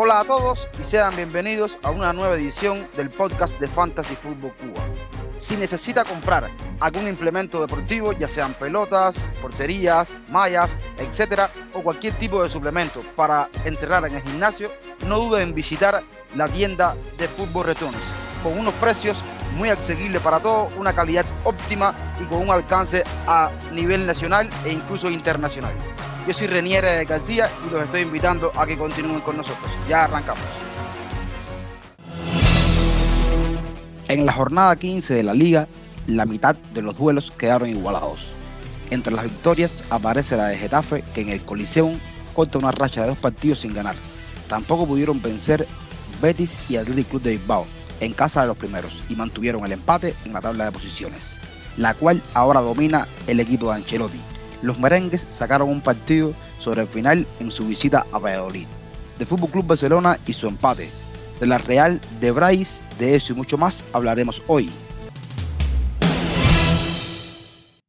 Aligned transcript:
Hola 0.00 0.20
a 0.20 0.24
todos 0.24 0.68
y 0.80 0.84
sean 0.84 1.14
bienvenidos 1.16 1.76
a 1.82 1.90
una 1.90 2.12
nueva 2.12 2.36
edición 2.36 2.88
del 2.96 3.10
podcast 3.10 3.58
de 3.58 3.68
Fantasy 3.68 4.14
Football 4.16 4.52
Cuba. 4.54 4.84
Si 5.36 5.56
necesita 5.56 6.04
comprar 6.04 6.48
algún 6.80 7.08
implemento 7.08 7.60
deportivo, 7.60 8.12
ya 8.12 8.28
sean 8.28 8.54
pelotas, 8.54 9.16
porterías, 9.42 10.10
mallas, 10.28 10.76
etcétera, 10.98 11.50
o 11.74 11.80
cualquier 11.82 12.14
tipo 12.14 12.42
de 12.42 12.50
suplemento 12.50 13.02
para 13.16 13.48
entrenar 13.64 14.06
en 14.06 14.14
el 14.16 14.22
gimnasio, 14.22 14.70
no 15.06 15.18
duden 15.18 15.48
en 15.48 15.54
visitar 15.54 16.02
la 16.34 16.48
tienda 16.48 16.96
de 17.18 17.28
Fútbol 17.28 17.66
Returns 17.66 17.96
con 18.42 18.58
unos 18.58 18.74
precios 18.74 19.16
muy 19.58 19.70
accesibles 19.70 20.22
para 20.22 20.38
todos, 20.38 20.72
una 20.78 20.92
calidad 20.92 21.26
óptima 21.44 21.92
y 22.22 22.24
con 22.26 22.38
un 22.38 22.50
alcance 22.50 23.02
a 23.26 23.50
nivel 23.72 24.06
nacional 24.06 24.48
e 24.64 24.72
incluso 24.72 25.10
internacional. 25.10 25.72
Yo 26.26 26.32
soy 26.32 26.46
Reniere 26.46 27.04
García 27.04 27.50
y 27.66 27.72
los 27.72 27.82
estoy 27.82 28.02
invitando 28.02 28.52
a 28.54 28.66
que 28.66 28.78
continúen 28.78 29.20
con 29.20 29.36
nosotros. 29.36 29.68
Ya 29.88 30.04
arrancamos. 30.04 30.44
En 34.06 34.24
la 34.24 34.32
jornada 34.32 34.76
15 34.76 35.12
de 35.12 35.22
la 35.24 35.34
liga, 35.34 35.66
la 36.06 36.24
mitad 36.24 36.54
de 36.72 36.80
los 36.80 36.96
duelos 36.96 37.32
quedaron 37.32 37.68
igualados. 37.68 38.30
Entre 38.90 39.12
las 39.12 39.24
victorias 39.24 39.84
aparece 39.90 40.36
la 40.36 40.46
de 40.46 40.56
Getafe, 40.56 41.02
que 41.12 41.22
en 41.22 41.30
el 41.30 41.44
Coliseum 41.44 41.98
corta 42.32 42.58
una 42.58 42.70
racha 42.70 43.02
de 43.02 43.08
dos 43.08 43.18
partidos 43.18 43.58
sin 43.60 43.74
ganar. 43.74 43.96
Tampoco 44.48 44.86
pudieron 44.86 45.20
vencer 45.20 45.66
Betis 46.22 46.70
y 46.70 46.76
Athletic 46.76 47.08
Club 47.08 47.22
de 47.22 47.30
Bilbao 47.32 47.66
en 48.00 48.12
casa 48.12 48.42
de 48.42 48.48
los 48.48 48.56
primeros 48.56 49.02
y 49.08 49.16
mantuvieron 49.16 49.64
el 49.64 49.72
empate 49.72 50.14
en 50.24 50.32
la 50.32 50.40
tabla 50.40 50.66
de 50.66 50.72
posiciones, 50.72 51.38
la 51.76 51.94
cual 51.94 52.22
ahora 52.34 52.60
domina 52.60 53.06
el 53.26 53.40
equipo 53.40 53.68
de 53.68 53.76
Ancelotti, 53.76 54.20
los 54.62 54.78
merengues 54.78 55.26
sacaron 55.30 55.68
un 55.68 55.80
partido 55.80 56.34
sobre 56.58 56.82
el 56.82 56.88
final 56.88 57.26
en 57.38 57.50
su 57.50 57.66
visita 57.66 58.04
a 58.12 58.18
Valladolid. 58.18 58.66
De 59.18 59.26
Fútbol 59.26 59.50
Club 59.50 59.66
Barcelona 59.66 60.18
y 60.26 60.32
su 60.32 60.48
empate. 60.48 60.88
De 61.40 61.46
la 61.46 61.58
Real, 61.58 62.00
de 62.20 62.30
Brais, 62.32 62.80
de 62.98 63.14
eso 63.14 63.32
y 63.32 63.36
mucho 63.36 63.56
más 63.56 63.84
hablaremos 63.92 64.42
hoy. 64.48 64.68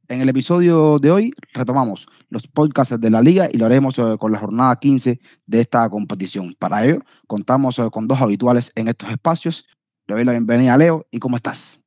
En 0.07 0.21
el 0.21 0.29
episodio 0.29 0.97
de 0.97 1.11
hoy 1.11 1.31
retomamos 1.53 2.07
los 2.29 2.47
podcasts 2.47 2.99
de 2.99 3.09
la 3.11 3.21
liga 3.21 3.47
y 3.51 3.57
lo 3.57 3.67
haremos 3.67 3.97
eh, 3.99 4.15
con 4.19 4.31
la 4.31 4.39
jornada 4.39 4.75
15 4.75 5.19
de 5.45 5.61
esta 5.61 5.87
competición. 5.87 6.55
Para 6.57 6.83
ello, 6.83 6.99
contamos 7.27 7.77
eh, 7.77 7.89
con 7.91 8.07
dos 8.07 8.19
habituales 8.19 8.71
en 8.75 8.87
estos 8.87 9.11
espacios. 9.11 9.65
Le 10.09 10.15
doy 10.15 10.23
la 10.23 10.31
bienvenida 10.31 10.73
a 10.73 10.77
Leo 10.79 11.05
y 11.11 11.19
¿cómo 11.19 11.35
estás? 11.37 11.79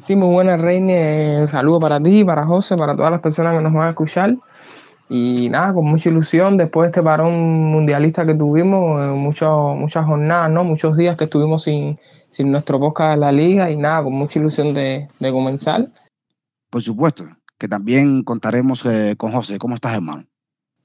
Sí, 0.00 0.16
muy 0.16 0.26
buenas, 0.30 0.60
Reine. 0.60 1.36
Un 1.38 1.46
saludo 1.46 1.78
para 1.78 2.02
ti, 2.02 2.24
para 2.24 2.44
José, 2.44 2.74
para 2.74 2.96
todas 2.96 3.12
las 3.12 3.20
personas 3.20 3.56
que 3.56 3.62
nos 3.62 3.72
van 3.72 3.86
a 3.86 3.90
escuchar. 3.90 4.36
Y 5.08 5.48
nada, 5.48 5.72
con 5.72 5.84
mucha 5.84 6.08
ilusión, 6.08 6.56
después 6.56 6.86
de 6.86 6.88
este 6.88 7.04
parón 7.04 7.34
mundialista 7.70 8.26
que 8.26 8.34
tuvimos, 8.34 9.00
eh, 9.00 9.12
muchas 9.14 10.04
jornadas, 10.04 10.50
¿no? 10.50 10.64
muchos 10.64 10.96
días 10.96 11.16
que 11.16 11.22
estuvimos 11.24 11.62
sin, 11.62 12.00
sin 12.28 12.50
nuestro 12.50 12.80
podcast 12.80 13.12
de 13.12 13.16
la 13.18 13.30
liga 13.30 13.70
y 13.70 13.76
nada, 13.76 14.02
con 14.02 14.12
mucha 14.12 14.40
ilusión 14.40 14.74
de, 14.74 15.06
de 15.20 15.32
comenzar. 15.32 15.88
Por 16.70 16.82
supuesto, 16.82 17.26
que 17.58 17.68
también 17.68 18.24
contaremos 18.24 18.84
eh, 18.86 19.14
con 19.16 19.30
José. 19.30 19.58
¿Cómo 19.58 19.76
estás, 19.76 19.94
hermano? 19.94 20.24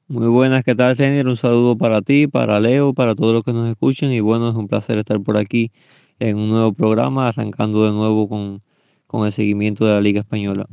Muy 0.08 0.28
buenas, 0.28 0.64
¿qué 0.64 0.76
tal, 0.76 0.96
Reiner? 0.96 1.26
Un 1.26 1.38
saludo 1.38 1.76
para 1.76 2.04
ti, 2.04 2.28
para 2.28 2.60
Leo, 2.60 2.94
para 2.94 3.16
todos 3.16 3.34
los 3.34 3.44
que 3.44 3.52
nos 3.52 3.68
escuchen 3.68 4.12
y 4.12 4.20
bueno, 4.20 4.50
es 4.50 4.56
un 4.56 4.68
placer 4.68 5.00
estar 5.00 5.20
por 5.22 5.38
aquí 5.38 5.72
en 6.20 6.38
un 6.38 6.50
nuevo 6.50 6.74
programa, 6.74 7.28
arrancando 7.28 7.86
de 7.86 7.92
nuevo 7.92 8.28
con 8.30 8.62
con 9.14 9.28
el 9.28 9.32
seguimiento 9.32 9.86
de 9.86 9.94
la 9.94 10.02
Liga 10.02 10.22
Española. 10.22 10.66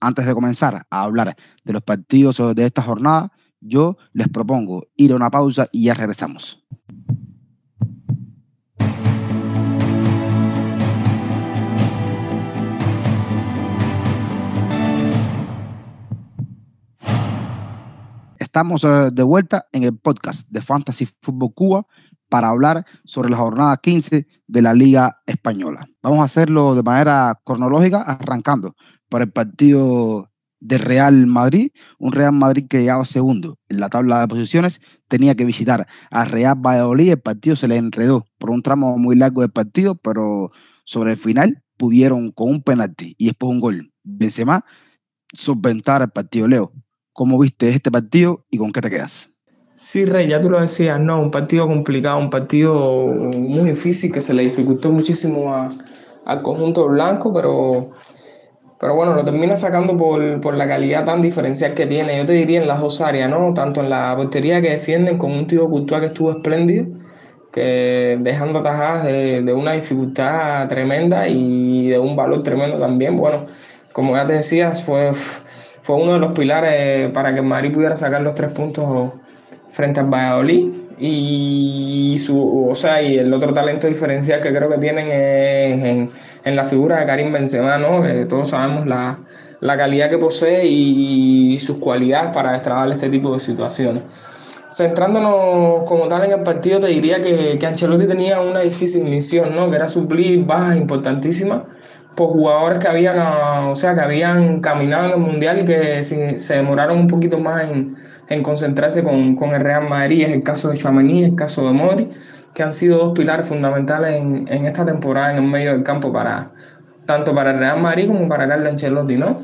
Antes 0.00 0.24
de 0.24 0.32
comenzar 0.32 0.86
a 0.88 1.02
hablar 1.02 1.36
de 1.64 1.72
los 1.74 1.82
partidos 1.82 2.40
de 2.56 2.64
esta 2.64 2.80
jornada, 2.80 3.30
yo 3.60 3.98
les 4.14 4.26
propongo 4.28 4.86
ir 4.96 5.12
a 5.12 5.16
una 5.16 5.28
pausa 5.28 5.68
y 5.70 5.84
ya 5.84 5.92
regresamos. 5.92 6.64
Estamos 18.38 18.82
eh, 18.84 19.10
de 19.12 19.22
vuelta 19.22 19.66
en 19.72 19.84
el 19.84 19.94
podcast 19.94 20.48
de 20.48 20.62
Fantasy 20.62 21.06
Football 21.20 21.52
Cuba 21.52 21.86
para 22.36 22.50
hablar 22.50 22.84
sobre 23.06 23.30
la 23.30 23.38
jornada 23.38 23.78
15 23.78 24.26
de 24.46 24.60
la 24.60 24.74
Liga 24.74 25.22
Española. 25.24 25.88
Vamos 26.02 26.18
a 26.18 26.24
hacerlo 26.24 26.74
de 26.74 26.82
manera 26.82 27.40
cronológica, 27.46 28.02
arrancando 28.02 28.76
por 29.08 29.22
el 29.22 29.32
partido 29.32 30.30
de 30.60 30.76
Real 30.76 31.26
Madrid, 31.26 31.70
un 31.98 32.12
Real 32.12 32.32
Madrid 32.32 32.66
que 32.68 32.80
llegaba 32.80 33.06
segundo 33.06 33.58
en 33.70 33.80
la 33.80 33.88
tabla 33.88 34.20
de 34.20 34.28
posiciones, 34.28 34.82
tenía 35.08 35.34
que 35.34 35.46
visitar 35.46 35.86
a 36.10 36.24
Real 36.26 36.56
Valladolid, 36.58 37.12
el 37.12 37.20
partido 37.20 37.56
se 37.56 37.68
le 37.68 37.76
enredó 37.76 38.26
por 38.36 38.50
un 38.50 38.60
tramo 38.60 38.98
muy 38.98 39.16
largo 39.16 39.40
del 39.40 39.50
partido, 39.50 39.94
pero 39.94 40.50
sobre 40.84 41.12
el 41.12 41.18
final 41.18 41.62
pudieron 41.78 42.32
con 42.32 42.50
un 42.50 42.62
penalti 42.62 43.14
y 43.16 43.28
después 43.28 43.50
un 43.50 43.60
gol. 43.60 43.94
Benzema 44.02 44.62
solventar 45.32 46.02
el 46.02 46.10
partido. 46.10 46.48
Leo, 46.48 46.70
¿cómo 47.14 47.38
viste 47.38 47.70
este 47.70 47.90
partido 47.90 48.44
y 48.50 48.58
con 48.58 48.72
qué 48.72 48.82
te 48.82 48.90
quedas? 48.90 49.30
Sí, 49.78 50.06
Rey, 50.06 50.26
ya 50.26 50.40
tú 50.40 50.48
lo 50.48 50.58
decías, 50.58 50.98
no, 50.98 51.20
un 51.20 51.30
partido 51.30 51.66
complicado, 51.66 52.18
un 52.18 52.30
partido 52.30 52.74
muy 53.38 53.70
difícil 53.70 54.10
que 54.10 54.22
se 54.22 54.32
le 54.32 54.42
dificultó 54.44 54.90
muchísimo 54.90 55.68
al 56.24 56.42
conjunto 56.42 56.88
blanco, 56.88 57.32
pero, 57.34 57.90
pero 58.80 58.94
bueno, 58.94 59.14
lo 59.14 59.24
termina 59.24 59.54
sacando 59.56 59.96
por, 59.96 60.54
la 60.56 60.66
calidad 60.66 61.04
tan 61.04 61.20
diferencial 61.20 61.74
que 61.74 61.86
tiene. 61.86 62.16
Yo 62.16 62.24
te 62.26 62.32
diría 62.32 62.60
en 62.62 62.68
las 62.68 62.80
dos 62.80 63.02
áreas, 63.02 63.28
¿no? 63.28 63.52
Tanto 63.52 63.80
en 63.82 63.90
la 63.90 64.14
portería 64.16 64.62
que 64.62 64.70
defienden 64.70 65.18
con 65.18 65.32
un 65.32 65.46
tío 65.46 65.68
cultural 65.68 66.00
que 66.00 66.06
estuvo 66.08 66.30
espléndido, 66.30 66.86
que 67.52 68.18
dejando 68.20 68.60
atajadas 68.60 69.04
de, 69.04 69.42
de 69.42 69.52
una 69.52 69.72
dificultad 69.72 70.68
tremenda 70.68 71.28
y 71.28 71.88
de 71.88 71.98
un 71.98 72.16
valor 72.16 72.42
tremendo 72.42 72.78
también. 72.78 73.16
Bueno, 73.16 73.44
como 73.92 74.14
ya 74.16 74.26
te 74.26 74.34
decías, 74.34 74.82
fue, 74.84 75.12
fue 75.82 75.96
uno 75.96 76.14
de 76.14 76.18
los 76.20 76.32
pilares 76.32 77.10
para 77.12 77.34
que 77.34 77.42
Madrid 77.42 77.72
pudiera 77.72 77.96
sacar 77.96 78.22
los 78.22 78.34
tres 78.34 78.52
puntos 78.52 79.12
frente 79.76 80.00
al 80.00 80.06
Valladolid 80.06 80.72
y 80.98 82.16
su 82.18 82.66
o 82.70 82.74
sea 82.74 83.02
y 83.02 83.18
el 83.18 83.30
otro 83.34 83.52
talento 83.52 83.86
diferencial 83.86 84.40
que 84.40 84.48
creo 84.48 84.70
que 84.70 84.78
tienen 84.78 85.08
es 85.12 86.10
en, 86.44 86.56
la 86.56 86.64
figura 86.64 87.00
de 87.00 87.04
Karim 87.04 87.30
Benzema 87.30 87.76
¿no? 87.76 88.02
que 88.02 88.24
todos 88.24 88.48
sabemos 88.48 88.86
la, 88.86 89.18
calidad 89.76 90.08
que 90.08 90.16
posee 90.16 90.64
y, 90.64 91.58
sus 91.58 91.76
cualidades 91.76 92.30
para 92.32 92.52
destrabar 92.52 92.90
este 92.90 93.10
tipo 93.10 93.34
de 93.34 93.40
situaciones 93.40 94.02
centrándonos 94.72 95.84
como 95.86 96.08
tal 96.08 96.24
en 96.24 96.32
el 96.32 96.42
partido 96.42 96.80
te 96.80 96.86
diría 96.86 97.20
que, 97.20 97.58
que 97.58 97.66
Ancelotti 97.66 98.06
tenía 98.06 98.40
una 98.40 98.60
difícil 98.60 99.04
misión 99.04 99.54
¿no? 99.54 99.68
que 99.68 99.76
era 99.76 99.90
suplir 99.90 100.46
bajas 100.46 100.78
importantísimas 100.78 101.64
por 102.14 102.28
jugadores 102.28 102.78
que 102.78 102.88
habían 102.88 103.18
o 103.18 103.74
sea 103.74 103.94
que 103.94 104.00
habían 104.00 104.60
caminado 104.60 105.04
en 105.04 105.10
el 105.10 105.18
mundial 105.18 105.60
y 105.60 105.64
que 105.66 106.02
se 106.02 106.54
demoraron 106.54 106.98
un 107.00 107.08
poquito 107.08 107.38
más 107.38 107.64
en 107.64 107.94
en 108.28 108.42
concentrarse 108.42 109.02
con, 109.02 109.36
con 109.36 109.54
el 109.54 109.60
Real 109.60 109.88
Madrid, 109.88 110.24
es 110.24 110.32
el 110.32 110.42
caso 110.42 110.68
de 110.68 110.76
Chouameni, 110.76 111.24
el 111.24 111.34
caso 111.34 111.66
de 111.66 111.72
Mori, 111.72 112.08
que 112.54 112.62
han 112.62 112.72
sido 112.72 112.98
dos 112.98 113.12
pilares 113.18 113.46
fundamentales 113.46 114.16
en, 114.16 114.46
en, 114.48 114.66
esta 114.66 114.84
temporada 114.84 115.30
en 115.30 115.36
el 115.36 115.42
medio 115.42 115.72
del 115.72 115.82
campo 115.82 116.12
para 116.12 116.50
tanto 117.04 117.34
para 117.34 117.52
el 117.52 117.58
Real 117.58 117.80
Madrid 117.80 118.08
como 118.08 118.28
para 118.28 118.48
Carlo 118.48 118.68
Ancelotti, 118.68 119.16
¿no? 119.16 119.36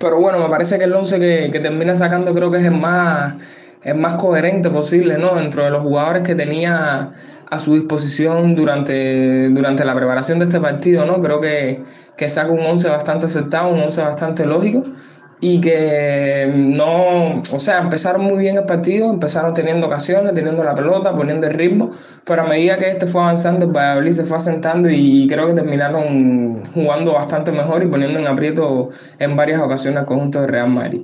Pero 0.00 0.18
bueno, 0.18 0.38
me 0.40 0.48
parece 0.48 0.76
que 0.76 0.84
el 0.84 0.92
11 0.92 1.20
que, 1.20 1.50
que 1.52 1.60
termina 1.60 1.94
sacando 1.94 2.34
creo 2.34 2.50
que 2.50 2.58
es 2.58 2.64
el 2.64 2.72
más, 2.72 3.34
el 3.82 3.96
más 3.96 4.14
coherente 4.14 4.70
posible, 4.70 5.16
¿no? 5.16 5.36
Dentro 5.36 5.64
de 5.64 5.70
los 5.70 5.82
jugadores 5.82 6.22
que 6.22 6.34
tenía 6.34 7.12
a 7.48 7.58
su 7.60 7.74
disposición 7.74 8.56
durante, 8.56 9.50
durante 9.50 9.84
la 9.84 9.94
preparación 9.94 10.40
de 10.40 10.46
este 10.46 10.60
partido, 10.60 11.04
¿no? 11.06 11.20
Creo 11.20 11.40
que, 11.40 11.82
que 12.16 12.28
saca 12.28 12.50
un 12.50 12.62
11 12.62 12.88
bastante 12.88 13.26
aceptado, 13.26 13.68
un 13.68 13.80
11 13.80 14.02
bastante 14.02 14.46
lógico 14.46 14.82
y 15.46 15.60
que 15.60 16.50
no, 16.56 17.40
o 17.40 17.58
sea, 17.58 17.76
empezaron 17.76 18.22
muy 18.22 18.38
bien 18.38 18.56
el 18.56 18.64
partido, 18.64 19.10
empezaron 19.10 19.52
teniendo 19.52 19.88
ocasiones, 19.88 20.32
teniendo 20.32 20.64
la 20.64 20.74
pelota, 20.74 21.14
poniendo 21.14 21.46
el 21.46 21.52
ritmo, 21.52 21.90
pero 22.24 22.42
a 22.42 22.48
medida 22.48 22.78
que 22.78 22.88
este 22.88 23.06
fue 23.06 23.20
avanzando, 23.20 23.66
el 23.66 23.72
Valladolid 23.72 24.12
se 24.12 24.24
fue 24.24 24.38
asentando 24.38 24.88
y 24.88 25.26
creo 25.28 25.46
que 25.48 25.52
terminaron 25.52 26.62
jugando 26.72 27.12
bastante 27.12 27.52
mejor 27.52 27.82
y 27.82 27.88
poniendo 27.88 28.18
en 28.20 28.26
aprieto 28.26 28.88
en 29.18 29.36
varias 29.36 29.60
ocasiones 29.60 30.00
al 30.00 30.06
conjunto 30.06 30.40
de 30.40 30.46
Real 30.46 30.70
Madrid. 30.70 31.02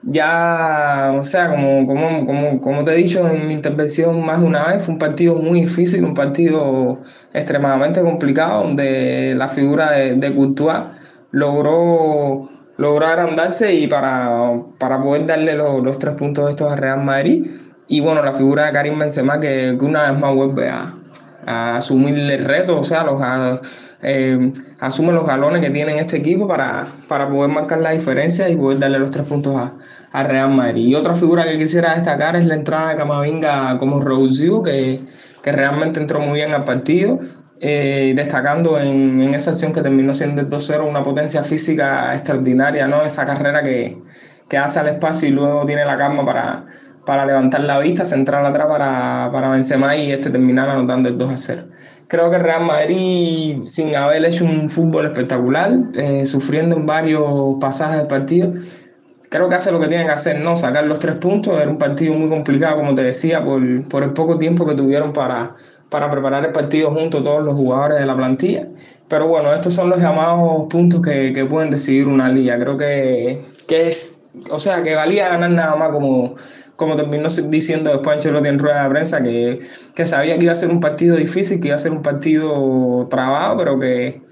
Ya, 0.00 1.12
o 1.20 1.24
sea, 1.24 1.50
como, 1.50 1.86
como, 1.86 2.26
como, 2.26 2.60
como 2.62 2.84
te 2.84 2.92
he 2.92 2.96
dicho 2.96 3.28
en 3.28 3.46
mi 3.46 3.52
intervención 3.52 4.24
más 4.24 4.40
de 4.40 4.46
una 4.46 4.64
vez, 4.66 4.82
fue 4.82 4.94
un 4.94 4.98
partido 4.98 5.34
muy 5.34 5.60
difícil, 5.60 6.04
un 6.04 6.14
partido 6.14 7.02
extremadamente 7.34 8.00
complicado, 8.00 8.64
donde 8.64 9.34
la 9.36 9.48
figura 9.48 9.90
de, 9.90 10.14
de 10.14 10.34
Courtois 10.34 10.84
logró 11.32 12.48
logró 12.76 13.06
agrandarse 13.06 13.74
y 13.74 13.86
para, 13.86 14.52
para 14.78 15.00
poder 15.00 15.26
darle 15.26 15.54
los, 15.56 15.98
tres 15.98 16.14
puntos 16.14 16.50
estos 16.50 16.72
a 16.72 16.76
Real 16.76 17.02
Madrid. 17.02 17.46
Y 17.86 18.00
bueno, 18.00 18.22
la 18.22 18.32
figura 18.32 18.66
de 18.66 18.72
Karim 18.72 18.98
Benzema 18.98 19.40
que, 19.40 19.76
una 19.80 20.10
vez 20.10 20.20
más 20.20 20.34
vuelve 20.34 20.68
a, 20.68 20.94
a 21.46 21.76
asumir 21.76 22.18
el 22.18 22.44
reto, 22.44 22.80
o 22.80 22.84
sea, 22.84 23.04
los, 23.04 23.20
eh, 24.02 24.52
asume 24.80 25.12
los 25.12 25.26
galones 25.26 25.60
que 25.60 25.70
tiene 25.70 25.96
este 25.96 26.16
equipo 26.16 26.46
para, 26.48 26.88
para 27.08 27.28
poder 27.28 27.50
marcar 27.50 27.80
la 27.80 27.92
diferencia 27.92 28.48
y 28.48 28.56
poder 28.56 28.78
darle 28.78 28.98
los 28.98 29.10
tres 29.10 29.26
puntos 29.26 29.56
a, 29.56 29.72
a 30.14 30.22
Real 30.22 30.50
Madrid. 30.50 30.86
Y 30.86 30.94
otra 30.94 31.14
figura 31.14 31.44
que 31.44 31.58
quisiera 31.58 31.94
destacar 31.94 32.36
es 32.36 32.44
la 32.44 32.54
entrada 32.54 32.90
de 32.90 32.96
Camavinga 32.96 33.76
como 33.78 34.00
revulsivo, 34.00 34.62
que, 34.62 35.00
que 35.42 35.52
realmente 35.52 35.98
entró 35.98 36.20
muy 36.20 36.34
bien 36.34 36.52
al 36.52 36.64
partido. 36.64 37.18
Eh, 37.66 38.12
destacando 38.14 38.78
en, 38.78 39.22
en, 39.22 39.32
esa 39.32 39.52
acción 39.52 39.72
que 39.72 39.80
terminó 39.80 40.12
siendo 40.12 40.42
el 40.42 40.50
2-0 40.50 40.86
una 40.86 41.02
potencia 41.02 41.42
física 41.42 42.14
extraordinaria, 42.14 42.86
¿no? 42.86 43.02
Esa 43.06 43.24
carrera 43.24 43.62
que, 43.62 43.96
que 44.50 44.58
hace 44.58 44.80
al 44.80 44.88
espacio 44.88 45.28
y 45.28 45.30
luego 45.30 45.64
tiene 45.64 45.86
la 45.86 45.96
calma 45.96 46.26
para, 46.26 46.66
para 47.06 47.24
levantar 47.24 47.62
la 47.62 47.78
vista, 47.78 48.04
centrar 48.04 48.44
atrás 48.44 48.66
para, 48.68 49.30
para 49.32 49.48
Benzema 49.48 49.96
y 49.96 50.12
este 50.12 50.28
terminar 50.28 50.68
anotando 50.68 51.08
el 51.08 51.16
2 51.16 51.32
a 51.32 51.38
0. 51.38 51.62
Creo 52.06 52.30
que 52.30 52.36
Real 52.36 52.66
Madrid, 52.66 53.62
sin 53.64 53.96
haber 53.96 54.22
hecho 54.26 54.44
un 54.44 54.68
fútbol 54.68 55.06
espectacular, 55.06 55.72
eh, 55.94 56.26
sufriendo 56.26 56.76
en 56.76 56.84
varios 56.84 57.56
pasajes 57.62 57.96
del 57.96 58.08
partido, 58.08 58.52
creo 59.30 59.48
que 59.48 59.54
hace 59.54 59.72
lo 59.72 59.80
que 59.80 59.88
tiene 59.88 60.04
que 60.04 60.12
hacer, 60.12 60.38
¿no? 60.38 60.54
Sacar 60.54 60.84
los 60.84 60.98
tres 60.98 61.16
puntos. 61.16 61.58
Era 61.58 61.70
un 61.70 61.78
partido 61.78 62.12
muy 62.12 62.28
complicado, 62.28 62.76
como 62.76 62.94
te 62.94 63.02
decía, 63.02 63.42
por, 63.42 63.88
por 63.88 64.02
el 64.02 64.12
poco 64.12 64.36
tiempo 64.36 64.66
que 64.66 64.74
tuvieron 64.74 65.14
para, 65.14 65.56
para 65.90 66.10
preparar 66.10 66.44
el 66.44 66.52
partido 66.52 66.90
junto 66.90 67.18
a 67.18 67.24
todos 67.24 67.44
los 67.44 67.56
jugadores 67.56 67.98
de 67.98 68.06
la 68.06 68.16
plantilla. 68.16 68.68
Pero 69.08 69.28
bueno, 69.28 69.52
estos 69.54 69.74
son 69.74 69.90
los 69.90 70.00
llamados 70.00 70.66
puntos 70.70 71.02
que, 71.02 71.32
que 71.32 71.44
pueden 71.44 71.70
decidir 71.70 72.08
una 72.08 72.28
liga. 72.28 72.58
Creo 72.58 72.76
que, 72.76 73.44
que 73.68 73.88
es, 73.88 74.16
o 74.50 74.58
sea, 74.58 74.82
que 74.82 74.94
valía 74.94 75.28
ganar 75.28 75.50
nada 75.50 75.76
más 75.76 75.90
como 75.90 76.34
como 76.76 76.96
terminó 76.96 77.28
diciendo 77.28 77.90
después 77.90 78.16
Ancelotti 78.16 78.48
en 78.48 78.58
rueda 78.58 78.84
de 78.84 78.90
prensa, 78.90 79.22
que, 79.22 79.60
que 79.94 80.06
sabía 80.06 80.36
que 80.36 80.44
iba 80.44 80.52
a 80.52 80.56
ser 80.56 80.70
un 80.70 80.80
partido 80.80 81.16
difícil, 81.16 81.60
que 81.60 81.68
iba 81.68 81.76
a 81.76 81.78
ser 81.78 81.92
un 81.92 82.02
partido 82.02 83.06
trabado, 83.08 83.56
pero 83.56 83.78
que, 83.78 84.22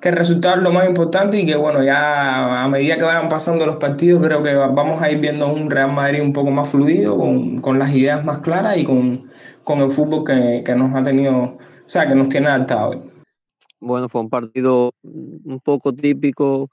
que 0.00 0.10
el 0.10 0.16
resultado 0.16 0.56
es 0.56 0.62
lo 0.62 0.72
más 0.72 0.88
importante 0.88 1.40
y 1.40 1.46
que 1.46 1.56
bueno, 1.56 1.82
ya 1.82 2.64
a 2.64 2.68
medida 2.68 2.96
que 2.96 3.04
vayan 3.04 3.28
pasando 3.28 3.66
los 3.66 3.76
partidos, 3.76 4.24
creo 4.24 4.42
que 4.42 4.54
vamos 4.54 5.02
a 5.02 5.10
ir 5.10 5.18
viendo 5.18 5.52
un 5.52 5.70
Real 5.70 5.92
Madrid 5.92 6.22
un 6.22 6.32
poco 6.32 6.50
más 6.50 6.68
fluido, 6.68 7.16
con, 7.16 7.78
las 7.78 7.92
ideas 7.92 8.24
más 8.24 8.38
claras 8.38 8.76
y 8.76 8.84
con, 8.84 9.28
con 9.64 9.80
el 9.80 9.90
fútbol 9.90 10.24
que, 10.24 10.62
que, 10.64 10.74
nos 10.74 10.94
ha 10.94 11.02
tenido, 11.02 11.36
o 11.36 11.58
sea, 11.86 12.06
que 12.06 12.14
nos 12.14 12.28
tiene 12.28 12.48
adaptado. 12.48 13.02
Bueno, 13.80 14.08
fue 14.08 14.20
un 14.20 14.30
partido 14.30 14.92
un 15.02 15.60
poco 15.62 15.92
típico 15.92 16.70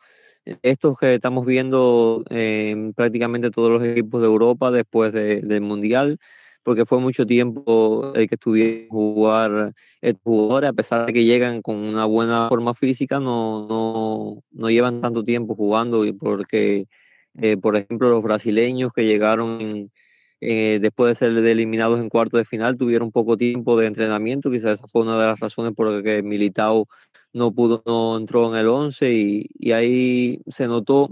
estos 0.61 0.97
que 0.97 1.15
estamos 1.15 1.45
viendo 1.45 2.23
en 2.29 2.93
prácticamente 2.93 3.49
todos 3.49 3.71
los 3.71 3.83
equipos 3.83 4.21
de 4.21 4.27
Europa 4.27 4.71
después 4.71 5.11
del 5.11 5.61
Mundial, 5.61 6.19
porque 6.65 6.85
fue 6.87 6.99
mucho 6.99 7.27
tiempo 7.27 8.11
el 8.15 8.27
que 8.27 8.35
estuvieron 8.35 8.89
jugar 8.89 9.73
estos 10.01 10.21
jugadores, 10.23 10.71
a 10.71 10.73
pesar 10.73 11.05
de 11.05 11.13
que 11.13 11.23
llegan 11.23 11.61
con 11.61 11.77
una 11.77 12.05
buena 12.05 12.49
forma 12.49 12.73
física, 12.73 13.19
no, 13.19 13.67
no, 13.67 14.43
no 14.51 14.69
llevan 14.71 14.99
tanto 14.99 15.23
tiempo 15.23 15.55
jugando, 15.55 16.03
porque, 16.19 16.87
eh, 17.35 17.57
por 17.57 17.75
ejemplo, 17.77 18.09
los 18.09 18.23
brasileños 18.23 18.91
que 18.95 19.05
llegaron 19.05 19.91
eh, 20.41 20.79
después 20.81 21.11
de 21.11 21.15
ser 21.15 21.37
eliminados 21.45 21.99
en 21.99 22.09
cuarto 22.09 22.37
de 22.37 22.45
final, 22.45 22.77
tuvieron 22.77 23.11
poco 23.11 23.37
tiempo 23.37 23.77
de 23.79 23.85
entrenamiento, 23.87 24.49
quizás 24.49 24.73
esa 24.79 24.87
fue 24.87 25.03
una 25.03 25.19
de 25.19 25.27
las 25.27 25.39
razones 25.39 25.73
por 25.73 25.91
las 25.91 26.01
que 26.01 26.23
Militao 26.23 26.87
no 27.35 27.51
pudo, 27.53 27.83
no 27.85 28.17
entró 28.17 28.49
en 28.53 28.59
el 28.59 28.69
11 28.69 29.11
y, 29.13 29.47
y 29.59 29.73
ahí 29.73 30.39
se 30.47 30.67
notó 30.67 31.09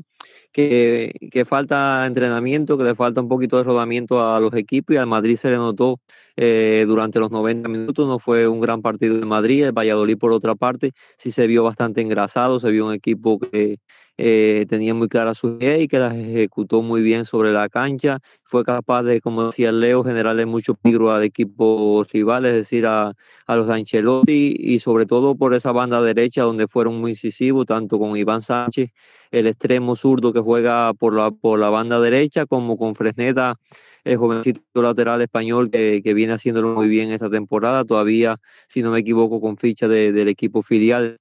que, 0.53 1.11
que, 1.31 1.43
falta 1.45 2.05
entrenamiento, 2.05 2.77
que 2.77 2.85
le 2.85 2.95
falta 2.95 3.21
un 3.21 3.27
poquito 3.27 3.57
de 3.57 3.63
rodamiento 3.63 4.23
a 4.23 4.39
los 4.39 4.53
equipos 4.53 4.93
y 4.93 4.97
al 4.97 5.07
Madrid 5.07 5.35
se 5.35 5.49
le 5.49 5.57
notó 5.57 5.99
eh, 6.37 6.85
durante 6.87 7.19
los 7.19 7.29
90 7.31 7.67
minutos, 7.67 8.07
no 8.07 8.19
fue 8.19 8.47
un 8.47 8.61
gran 8.61 8.81
partido 8.81 9.19
de 9.19 9.25
Madrid, 9.25 9.65
el 9.65 9.73
Valladolid 9.73 10.17
por 10.17 10.31
otra 10.31 10.55
parte 10.55 10.93
sí 11.17 11.31
se 11.31 11.45
vio 11.47 11.63
bastante 11.63 12.01
engrasado, 12.01 12.59
se 12.59 12.71
vio 12.71 12.87
un 12.87 12.93
equipo 12.93 13.39
que 13.39 13.79
eh, 14.17 14.65
tenía 14.69 14.93
muy 14.93 15.07
clara 15.07 15.33
su 15.33 15.57
idea 15.59 15.77
y 15.79 15.87
que 15.87 15.99
las 15.99 16.15
ejecutó 16.15 16.81
muy 16.83 17.01
bien 17.01 17.25
sobre 17.25 17.51
la 17.51 17.69
cancha, 17.69 18.19
fue 18.43 18.63
capaz 18.63 19.03
de, 19.03 19.21
como 19.21 19.45
decía 19.47 19.71
Leo, 19.71 20.03
generarle 20.03 20.45
mucho 20.45 20.75
peligro 20.75 21.11
al 21.11 21.23
equipo 21.23 22.03
rival, 22.11 22.45
es 22.45 22.53
decir, 22.53 22.85
a, 22.85 23.13
a 23.47 23.55
los 23.55 23.67
de 23.67 23.73
Ancelotti 23.75 24.55
y 24.59 24.79
sobre 24.79 25.05
todo 25.05 25.35
por 25.35 25.53
esa 25.53 25.71
banda 25.71 26.01
derecha 26.01 26.43
donde 26.43 26.67
fueron 26.67 26.99
muy 26.99 27.11
incisivos, 27.11 27.65
tanto 27.65 27.99
con 27.99 28.15
Iván 28.17 28.41
Sánchez, 28.41 28.89
el 29.31 29.47
extremo 29.47 29.95
zurdo 29.95 30.33
que 30.33 30.39
juega 30.39 30.93
por 30.93 31.15
la, 31.15 31.31
por 31.31 31.59
la 31.59 31.69
banda 31.69 31.99
derecha, 31.99 32.45
como 32.45 32.77
con 32.77 32.95
Fresneda, 32.95 33.59
el 34.03 34.17
jovencito 34.17 34.61
lateral 34.81 35.21
español 35.21 35.69
que, 35.71 36.01
que 36.03 36.13
viene 36.13 36.33
haciéndolo 36.33 36.75
muy 36.75 36.87
bien 36.87 37.11
esta 37.11 37.29
temporada, 37.29 37.83
todavía, 37.85 38.37
si 38.67 38.81
no 38.81 38.91
me 38.91 38.99
equivoco, 38.99 39.41
con 39.41 39.57
ficha 39.57 39.87
de, 39.87 40.11
del 40.11 40.27
equipo 40.27 40.61
filial 40.63 41.17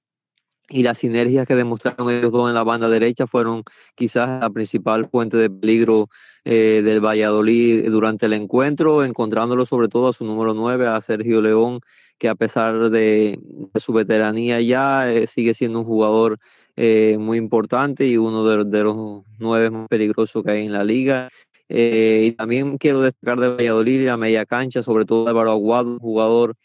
y 0.73 0.81
las 0.81 0.97
sinergias 0.97 1.45
que 1.45 1.55
demostraron 1.55 2.09
ellos 2.09 2.31
dos 2.31 2.49
en 2.49 2.55
la 2.55 2.63
banda 2.63 2.89
derecha 2.89 3.27
fueron 3.27 3.63
quizás 3.93 4.41
la 4.41 4.49
principal 4.49 5.07
fuente 5.07 5.37
de 5.37 5.49
peligro 5.49 6.09
eh, 6.45 6.81
del 6.83 6.99
Valladolid 6.99 7.89
durante 7.91 8.25
el 8.25 8.33
encuentro, 8.33 9.03
encontrándolo 9.03 9.67
sobre 9.67 9.87
todo 9.87 10.07
a 10.07 10.13
su 10.13 10.25
número 10.25 10.55
9, 10.55 10.87
a 10.87 10.99
Sergio 10.99 11.43
León, 11.43 11.79
que 12.17 12.27
a 12.27 12.33
pesar 12.33 12.89
de, 12.89 13.39
su 13.75 13.93
veteranía 13.93 14.61
ya 14.61 15.11
eh, 15.11 15.27
sigue 15.27 15.53
siendo 15.53 15.79
un 15.79 15.85
jugador 15.85 16.39
eh, 16.75 17.17
muy 17.19 17.37
importante 17.37 18.07
y 18.07 18.17
uno 18.17 18.43
de, 18.43 18.83
los 18.83 19.23
nueve 19.37 19.69
más 19.69 19.87
peligrosos 19.87 20.43
que 20.43 20.51
hay 20.51 20.65
en 20.65 20.73
la 20.73 20.83
liga. 20.83 21.29
Eh, 21.69 22.25
y 22.27 22.31
también 22.33 22.77
quiero 22.77 23.01
destacar 23.01 23.39
de 23.39 23.49
Valladolid 23.49 24.05
la 24.07 24.17
media 24.17 24.45
cancha, 24.45 24.81
sobre 24.81 25.05
todo 25.05 25.27
Álvaro 25.27 25.51
Aguado, 25.51 25.91
un 25.91 25.99
jugador 25.99 26.55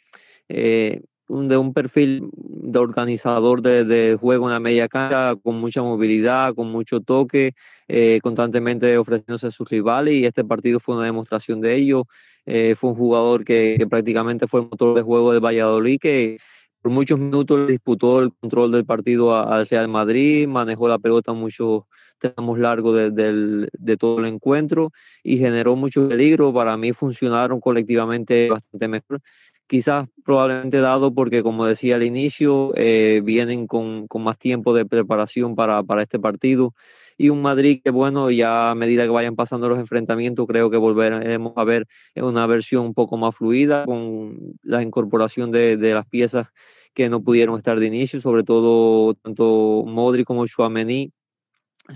eh, 0.49 1.03
de 1.29 1.57
un 1.57 1.75
perfil 1.75 2.31
de 2.33 2.79
organizador 2.79 3.63
de, 3.63 3.85
de, 3.85 4.17
juego 4.17 4.47
en 4.47 4.53
la 4.53 4.61
media 4.61 4.89
cancha, 4.89 5.37
con 5.37 5.61
mucha 5.61 5.83
movilidad, 5.83 6.55
con 6.55 6.71
mucho 6.71 7.01
toque, 7.01 7.53
eh, 7.87 8.19
constantemente 8.23 8.97
ofreciéndose 8.97 9.49
a 9.49 9.51
sus 9.51 9.69
rivales 9.69 10.15
y 10.15 10.25
este 10.25 10.45
partido 10.45 10.81
fue 10.81 10.97
una 10.97 11.05
demostración 11.05 11.61
de 11.61 11.75
ello. 11.77 12.07
Eh, 12.47 12.75
fue 12.77 12.91
un 12.91 12.97
jugador 12.97 13.45
que, 13.45 13.87
prácticamente 13.91 14.47
fue 14.47 14.61
el 14.61 14.69
motor 14.71 14.97
de 14.97 15.03
juego 15.03 15.33
del 15.33 15.45
Valladolid, 15.45 15.99
que 16.01 16.39
por 16.81 16.93
muchos 16.93 17.19
minutos 17.19 17.67
disputó 17.67 18.21
el 18.21 18.33
control 18.33 18.73
del 18.73 18.87
partido 18.87 19.37
al 19.37 19.67
Real 19.67 19.89
Madrid, 19.89 20.47
manejó 20.47 20.89
la 20.89 20.99
pelota 20.99 21.33
muchos 21.33 21.83
tramos 22.19 22.59
largos 22.59 22.97
de, 22.97 23.11
de, 23.11 23.69
de, 23.73 23.97
todo 23.97 24.19
el 24.21 24.27
encuentro 24.27 24.93
y 25.23 25.39
generó 25.39 25.77
mucho 25.77 26.09
peligro. 26.09 26.53
Para 26.53 26.77
mí 26.77 26.93
funcionaron 26.93 27.61
colectivamente 27.61 28.49
bastante 28.51 28.89
mejor 28.89 29.21
quizás 29.69 30.09
probablemente 30.25 30.81
dado 30.81 31.15
porque, 31.15 31.43
como 31.43 31.67
decía 31.67 31.97
al 31.97 32.03
inicio, 32.03 32.73
eh, 32.75 33.20
vienen 33.25 33.67
con, 33.67 34.09
con, 34.09 34.23
más 34.25 34.38
tiempo 34.38 34.75
de 34.75 34.87
preparación 34.87 35.55
para, 35.55 35.82
para, 35.85 36.03
este 36.03 36.19
partido. 36.19 36.75
Y 37.17 37.29
un 37.29 37.43
Madrid 37.43 37.81
que, 37.85 37.91
bueno, 37.91 38.31
ya 38.31 38.70
a 38.70 38.75
medida 38.75 39.05
que 39.05 39.11
vayan 39.11 39.37
pasando 39.37 39.69
los 39.69 39.79
enfrentamientos, 39.79 40.47
creo 40.47 40.71
que 40.71 40.76
volveremos 40.78 41.52
a 41.57 41.64
ver 41.64 41.87
una 42.16 42.47
versión 42.47 42.87
un 42.87 42.95
poco 42.95 43.16
más 43.16 43.37
fluida 43.37 43.85
con 43.85 44.57
la 44.62 44.83
incorporación 44.83 45.52
de, 45.52 45.76
de 45.76 45.95
las 45.95 46.07
piezas 46.07 46.49
que 46.95 47.09
no 47.09 47.23
pudieron 47.23 47.59
estar 47.59 47.78
de 47.78 47.87
inicio, 47.87 48.21
sobre 48.21 48.43
todo 48.45 49.14
tanto 49.14 49.85
Modri 49.87 50.25
como 50.25 50.47
Chouameni, 50.47 51.12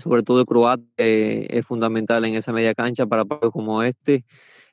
sobre 0.01 0.23
todo 0.23 0.39
el 0.39 0.45
croata, 0.45 0.83
eh, 0.97 1.47
es 1.49 1.65
fundamental 1.65 2.25
en 2.25 2.35
esa 2.35 2.53
media 2.53 2.73
cancha 2.73 3.05
para 3.05 3.25
partidos 3.25 3.51
como 3.51 3.83
este 3.83 4.25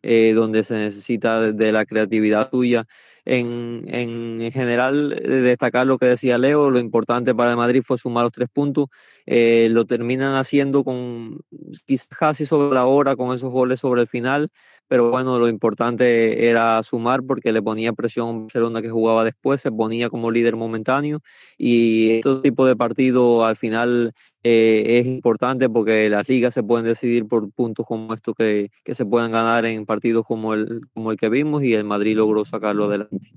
eh, 0.03 0.33
donde 0.35 0.65
se 0.65 0.75
necesita 0.75 1.53
de, 1.53 1.73
la 1.73 1.85
creatividad 1.85 2.51
tuya. 2.51 2.87
En, 3.25 3.85
en, 3.89 4.51
general, 4.51 5.13
eh, 5.13 5.29
destacar 5.29 5.87
lo 5.87 5.99
que 5.99 6.07
decía 6.07 6.39
Leo, 6.39 6.71
lo 6.71 6.79
importante 6.79 7.35
para 7.35 7.55
Madrid 7.55 7.83
fue 7.85 7.99
sumar 7.99 8.25
los 8.25 8.33
tres 8.33 8.49
puntos. 8.53 8.89
Eh, 9.27 9.69
lo 9.71 9.85
terminan 9.85 10.35
haciendo 10.37 10.85
con 10.85 11.41
quizás 11.87 12.09
casi 12.09 12.47
sobre 12.47 12.75
la 12.75 12.87
hora, 12.87 13.17
con 13.17 13.35
esos 13.35 13.53
goles 13.53 13.81
sobre 13.81 14.01
el 14.01 14.09
final, 14.09 14.51
pero 14.91 15.09
bueno, 15.11 15.39
lo 15.39 15.47
importante 15.49 16.49
era 16.49 16.83
sumar 16.83 17.23
porque 17.23 17.53
le 17.53 17.63
ponía 17.63 17.93
presión 17.93 18.29
a 18.29 18.41
Barcelona 18.41 18.83
que 18.83 18.91
jugaba 18.91 19.25
después, 19.25 19.61
se 19.61 19.71
ponía 19.71 20.11
como 20.11 20.33
líder 20.33 20.57
momentáneo 20.57 21.21
y 21.57 22.17
este 22.17 22.41
tipo 22.43 22.67
de 22.67 22.75
partido 22.75 23.45
al 23.45 23.55
final 23.55 24.13
eh, 24.43 24.99
es 24.99 25.07
importante 25.07 25.69
porque 25.69 26.09
las 26.11 26.29
ligas 26.29 26.55
se 26.55 26.65
pueden 26.65 26.87
decidir 26.87 27.29
por 27.29 27.53
puntos 27.53 27.87
como 27.87 28.15
estos 28.15 28.35
que, 28.35 28.71
que, 28.83 28.95
se 28.97 29.05
pueden 29.07 29.31
ganar 29.31 29.65
en 29.67 29.87
partidos 29.91 30.25
como 30.25 30.55
el, 30.55 30.83
como 30.95 31.11
el 31.11 31.19
que 31.19 31.29
vimos 31.29 31.65
y 31.65 31.75
el 31.75 31.83
Madrid 31.83 32.15
logró 32.17 32.45
sacarlo 32.45 32.85
adelante. 32.85 33.33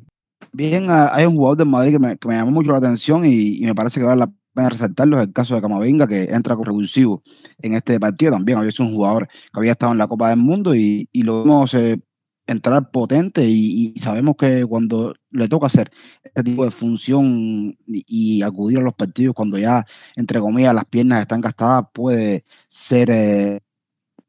Bien, 0.51 0.85
ah, 0.87 1.09
hay 1.11 1.25
un 1.25 1.35
jugador 1.35 1.57
del 1.57 1.67
Madrid 1.67 1.93
que 1.93 1.99
me, 1.99 2.15
que 2.15 2.27
me 2.27 2.35
llamó 2.35 2.51
mucho 2.51 2.71
la 2.71 2.77
atención 2.77 3.25
y, 3.25 3.59
me 3.61 3.73
parece 3.73 3.99
que 3.99 4.05
vale 4.05 4.19
la 4.19 4.31
pena 4.53 4.69
resaltarlo, 4.69 5.19
es 5.19 5.25
el 5.25 5.33
caso 5.33 5.55
de 5.55 5.61
Camavinga, 5.61 6.07
que 6.07 6.25
entra 6.25 6.55
con 6.55 6.65
revulsivo 6.65 7.23
en 7.57 7.73
este 7.73 7.99
partido 7.99 8.33
también. 8.33 8.59
Había 8.59 8.71
sido 8.71 8.85
un 8.87 8.93
jugador 8.93 9.27
que 9.27 9.59
había 9.59 9.71
estado 9.71 9.93
en 9.93 9.97
la 9.97 10.05
Copa 10.07 10.29
del 10.29 10.37
Mundo 10.37 10.75
y, 10.75 11.09
lo 11.11 11.43
vemos 11.43 11.73
eh, 11.73 11.99
entrar 12.45 12.91
potente 12.91 13.43
y, 13.43 13.95
sabemos 13.97 14.35
que 14.37 14.63
cuando 14.63 15.15
le 15.31 15.47
toca 15.47 15.65
hacer 15.65 15.89
este 16.23 16.43
tipo 16.43 16.65
de 16.65 16.71
función 16.71 17.75
y, 17.87 18.05
y, 18.07 18.43
acudir 18.43 18.77
a 18.77 18.81
los 18.81 18.93
partidos 18.93 19.33
cuando 19.33 19.57
ya, 19.57 19.83
entre 20.15 20.39
comillas, 20.39 20.75
las 20.75 20.85
piernas 20.85 21.21
están 21.21 21.41
gastadas, 21.41 21.85
puede 21.91 22.45
ser 22.67 23.09
eh, 23.09 23.59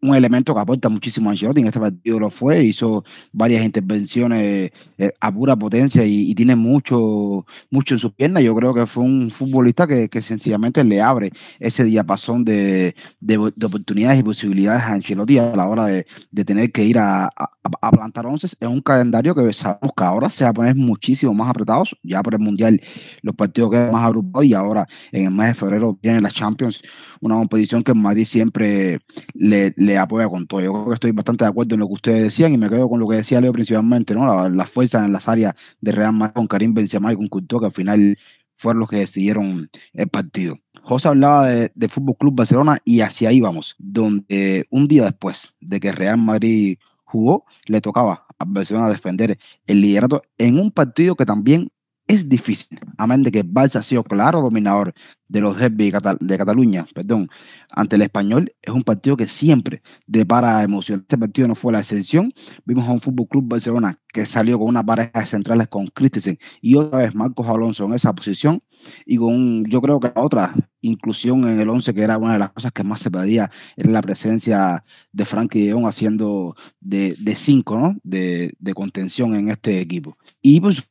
un 0.05 0.15
elemento 0.15 0.55
que 0.55 0.61
aporta 0.61 0.89
muchísimo 0.89 1.31
a 1.31 1.33
Ancelotti. 1.33 1.61
En 1.61 1.67
este 1.67 1.81
partido 1.81 2.21
lo 2.21 2.31
fue, 2.31 2.63
hizo 2.63 3.05
varias 3.33 3.65
intervenciones 3.65 4.71
eh, 4.99 5.13
a 5.21 5.33
pura 5.33 5.57
potencia 5.57 6.05
y, 6.05 6.35
tiene 6.35 6.55
mucho, 6.57 7.47
mucho 7.71 7.95
en 7.95 7.99
sus 7.99 8.13
piernas. 8.13 8.43
Yo 8.43 8.55
creo 8.55 8.75
que 8.75 8.87
fue 8.87 9.03
un 9.03 9.31
futbolista 9.31 9.87
que, 9.87 10.09
sencillamente 10.21 10.85
le 10.85 11.01
abre 11.01 11.33
ese 11.59 11.85
diapasón 11.85 12.45
de, 12.45 12.95
de, 13.21 13.37
oportunidades 13.37 14.21
y 14.21 14.23
posibilidades 14.23 14.83
a 14.83 14.93
Ancelotti 14.95 15.39
a 15.39 15.57
la 15.57 15.69
hora 15.69 15.87
de, 15.87 16.05
tener 16.45 16.71
que 16.71 16.85
ir 16.85 16.99
a, 16.99 17.25
a, 17.27 17.91
plantar 17.91 18.27
once 18.27 18.49
en 18.61 18.69
un 18.69 18.81
calendario 18.83 19.35
que 19.35 19.53
sabemos 19.53 19.93
que 19.97 20.05
ahora 20.05 20.29
se 20.29 20.45
va 20.45 20.51
a 20.51 20.55
poner 20.55 20.77
muchísimo 20.77 21.33
más 21.33 21.49
apretados. 21.49 21.97
Ya 22.03 22.23
por 22.23 22.35
el 22.35 22.41
Mundial 22.41 22.81
los 23.23 23.35
partidos 23.35 23.71
quedan 23.71 23.93
más 23.93 24.05
agrupados 24.05 24.47
y 24.47 24.55
ahora 24.55 24.87
en 25.13 25.27
el 25.27 25.31
mes 25.31 25.49
de 25.49 25.55
febrero 25.55 25.99
vienen 26.03 26.23
las 26.23 26.35
Champions, 26.35 26.83
una 27.21 27.37
competición 27.37 27.83
que 27.83 27.93
en 27.93 28.03
Madrid 28.03 28.27
siempre 28.27 29.01
le 29.35 29.94
apoya 29.99 30.29
con 30.29 30.47
todo. 30.47 30.61
Yo 30.61 30.73
creo 30.73 30.89
que 30.89 30.95
estoy 30.95 31.13
bastante 31.13 31.45
de 31.45 31.51
acuerdo 31.51 31.75
en 31.75 31.81
lo 31.81 31.87
que 31.89 31.95
ustedes 31.95 32.23
decían 32.23 32.53
y 32.53 32.59
me 32.59 32.69
quedo 32.69 32.89
con 32.89 33.01
lo 33.01 33.09
que 33.09 33.17
decía 33.17 33.41
Leo 33.41 33.53
principalmente, 33.53 34.15
¿no? 34.15 34.27
Las 34.27 34.53
la 34.53 34.67
fuerzas 34.67 35.05
en 35.05 35.13
las 35.13 35.29
áreas 35.29 35.55
de 35.81 35.93
Real 35.93 36.13
Madrid 36.13 36.35
con 36.35 36.47
Karim 36.47 36.75
Benzema 36.75 37.13
y 37.13 37.17
con 37.17 37.29
Coutinho, 37.29 37.61
que 37.61 37.67
al 37.67 37.73
final 37.73 38.19
fueron 38.57 38.81
los 38.81 38.89
que 38.89 38.99
decidieron 38.99 39.71
el 39.93 40.09
partido. 40.09 40.59
José 40.83 41.09
hablaba 41.09 41.49
de, 41.49 41.73
de 41.75 41.89
Fútbol 41.89 42.17
Club 42.19 42.35
Barcelona 42.37 42.79
y 42.85 43.01
hacia 43.01 43.31
ahí 43.31 43.41
vamos, 43.41 43.75
donde 43.79 44.67
un 44.71 44.87
día 44.87 45.05
después 45.05 45.55
de 45.61 45.81
que 45.81 45.93
Real 45.93 46.19
Madrid 46.19 46.79
jugó, 47.05 47.45
le 47.67 47.81
tocaba 47.81 48.27
a 48.39 48.45
Barcelona 48.45 48.91
defender 48.91 49.39
el 49.67 49.81
liderato 49.81 50.23
en 50.39 50.59
un 50.59 50.71
partido 50.71 51.15
que 51.15 51.25
también 51.25 51.69
es 52.07 52.29
difícil, 52.29 52.79
a 52.99 53.07
menos 53.07 53.25
de 53.25 53.33
que 53.33 53.45
Barça 53.45 53.77
ha 53.77 53.83
sido 53.83 54.05
claro 54.05 54.43
dominador 54.43 54.93
de 55.29 55.41
los 55.41 55.59
derby 55.59 55.91
de 56.21 56.39
Cataluña, 56.39 56.87
perdón, 56.95 57.29
ante 57.71 57.97
el 57.97 58.03
español, 58.03 58.53
es 58.63 58.73
un 58.73 58.83
partido 58.83 59.17
que 59.17 59.27
siempre 59.27 59.83
depara 60.07 60.63
emoción. 60.63 61.01
Este 61.01 61.17
partido 61.17 61.49
no 61.49 61.55
fue 61.55 61.73
la 61.73 61.81
excepción. 61.81 62.33
Vimos 62.67 62.87
a 62.87 62.93
un 62.93 63.01
Fútbol 63.01 63.27
Club 63.29 63.49
Barcelona 63.49 63.99
que 64.13 64.27
salió 64.27 64.59
con 64.59 64.69
una 64.69 64.85
pareja 64.85 65.21
de 65.21 65.27
centrales 65.27 65.69
con 65.69 65.87
Christensen 65.89 66.39
y 66.61 66.77
otra 66.77 67.01
vez 67.01 67.15
Marcos 67.15 67.49
Alonso 67.49 67.85
en 67.87 67.95
esa 67.95 68.15
posición 68.15 68.63
y 69.07 69.17
con, 69.17 69.65
yo 69.65 69.81
creo 69.81 69.99
que 69.99 70.13
otra 70.15 70.55
inclusión 70.83 71.49
en 71.49 71.59
el 71.59 71.69
11 71.69 71.95
que 71.95 72.03
era 72.03 72.19
una 72.19 72.35
de 72.35 72.39
las 72.39 72.53
cosas 72.53 72.71
que 72.73 72.85
más 72.85 73.01
se 73.01 73.11
pedía 73.11 73.51
era 73.77 73.91
la 73.91 74.03
presencia 74.03 74.85
de 75.11 75.25
Frankie 75.25 75.67
de 75.67 75.73
Jong 75.73 75.87
haciendo 75.87 76.55
de 76.81 77.35
5, 77.35 77.79
¿no? 77.79 77.97
De, 78.03 78.55
de 78.59 78.75
contención 78.75 79.35
en 79.35 79.49
este 79.51 79.81
equipo. 79.81 80.17
Y 80.43 80.61
pues 80.61 80.85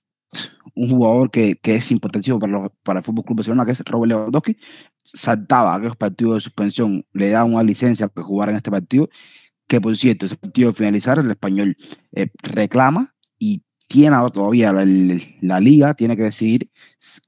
un 0.75 0.89
jugador 0.89 1.31
que, 1.31 1.55
que 1.55 1.75
es 1.75 1.91
importantísimo 1.91 2.39
para, 2.39 2.69
para 2.83 2.99
el 2.99 3.05
Fútbol 3.05 3.25
Club 3.25 3.37
Barcelona, 3.37 3.65
que 3.65 3.71
es 3.71 3.79
Robert 3.85 4.09
Lewandowski, 4.09 4.57
saltaba 5.01 5.75
aquellos 5.75 5.95
partidos 5.95 6.35
de 6.35 6.41
suspensión, 6.41 7.05
le 7.13 7.29
da 7.29 7.43
una 7.43 7.63
licencia 7.63 8.07
para 8.07 8.25
jugar 8.25 8.49
en 8.49 8.55
este 8.55 8.71
partido, 8.71 9.09
que 9.67 9.79
por 9.81 9.95
cierto, 9.97 10.25
ese 10.25 10.35
partido 10.35 10.69
de 10.69 10.75
finalizar, 10.75 11.19
el 11.19 11.31
español 11.31 11.77
eh, 12.13 12.27
reclama 12.41 13.13
y 13.39 13.63
tiene 13.87 14.17
todavía 14.33 14.73
la, 14.73 14.85
la, 15.41 15.59
liga, 15.59 15.93
tiene 15.93 16.17
que 16.17 16.23
decidir 16.23 16.71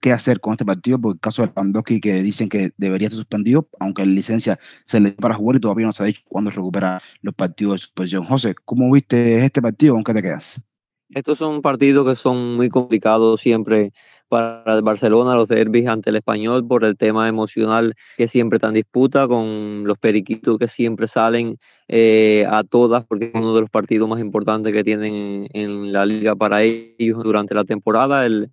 qué 0.02 0.12
hacer 0.12 0.40
con 0.40 0.54
este 0.54 0.66
partido, 0.66 1.00
por 1.00 1.16
el 1.16 1.20
caso 1.20 1.44
de 1.44 1.50
Lewandowski, 1.50 2.00
que 2.02 2.24
dicen 2.24 2.50
que 2.50 2.72
debería 2.78 3.10
ser 3.10 3.18
suspendido, 3.18 3.70
aunque 3.80 4.06
la 4.06 4.12
licencia 4.12 4.60
se 4.84 5.00
le 5.00 5.12
dio 5.12 5.18
para 5.18 5.36
jugar 5.36 5.58
y 5.58 5.60
todavía 5.60 5.86
no 5.86 5.94
se 5.94 6.04
ha 6.04 6.08
dicho 6.08 6.22
cuándo 6.28 6.50
recupera 6.50 7.02
los 7.22 7.36
partidos 7.36 7.74
de 7.76 7.80
suspensión. 7.80 8.24
José, 8.26 8.56
¿cómo 8.66 8.92
viste 8.92 9.46
este 9.46 9.62
partido? 9.62 9.94
¿Con 9.94 10.04
qué 10.04 10.14
te 10.14 10.22
quedas? 10.24 10.62
Estos 11.10 11.38
son 11.38 11.62
partidos 11.62 12.08
que 12.08 12.16
son 12.16 12.56
muy 12.56 12.70
complicados 12.70 13.40
siempre 13.40 13.92
para 14.28 14.76
el 14.76 14.82
Barcelona, 14.82 15.36
los 15.36 15.48
derbis 15.48 15.88
ante 15.88 16.10
el 16.10 16.16
español 16.16 16.66
por 16.68 16.84
el 16.84 16.98
tema 16.98 17.30
emocional 17.30 17.94
que 18.18 18.28
siempre 18.28 18.58
están 18.58 18.72
en 18.72 18.76
disputa 18.76 19.28
con 19.28 19.84
los 19.86 20.00
periquitos 20.00 20.58
que 20.58 20.68
siempre 20.68 21.08
salen 21.08 21.58
eh, 21.88 22.46
a 22.50 22.64
todas 22.64 23.06
porque 23.06 23.26
es 23.26 23.32
uno 23.36 23.54
de 23.54 23.62
los 23.62 23.70
partidos 23.70 24.10
más 24.10 24.20
importantes 24.20 24.74
que 24.74 24.84
tienen 24.84 25.48
en 25.54 25.94
la 25.94 26.08
liga 26.08 26.36
para 26.36 26.64
ellos 26.64 27.24
durante 27.24 27.54
la 27.54 27.66
temporada. 27.66 28.26
El, 28.26 28.50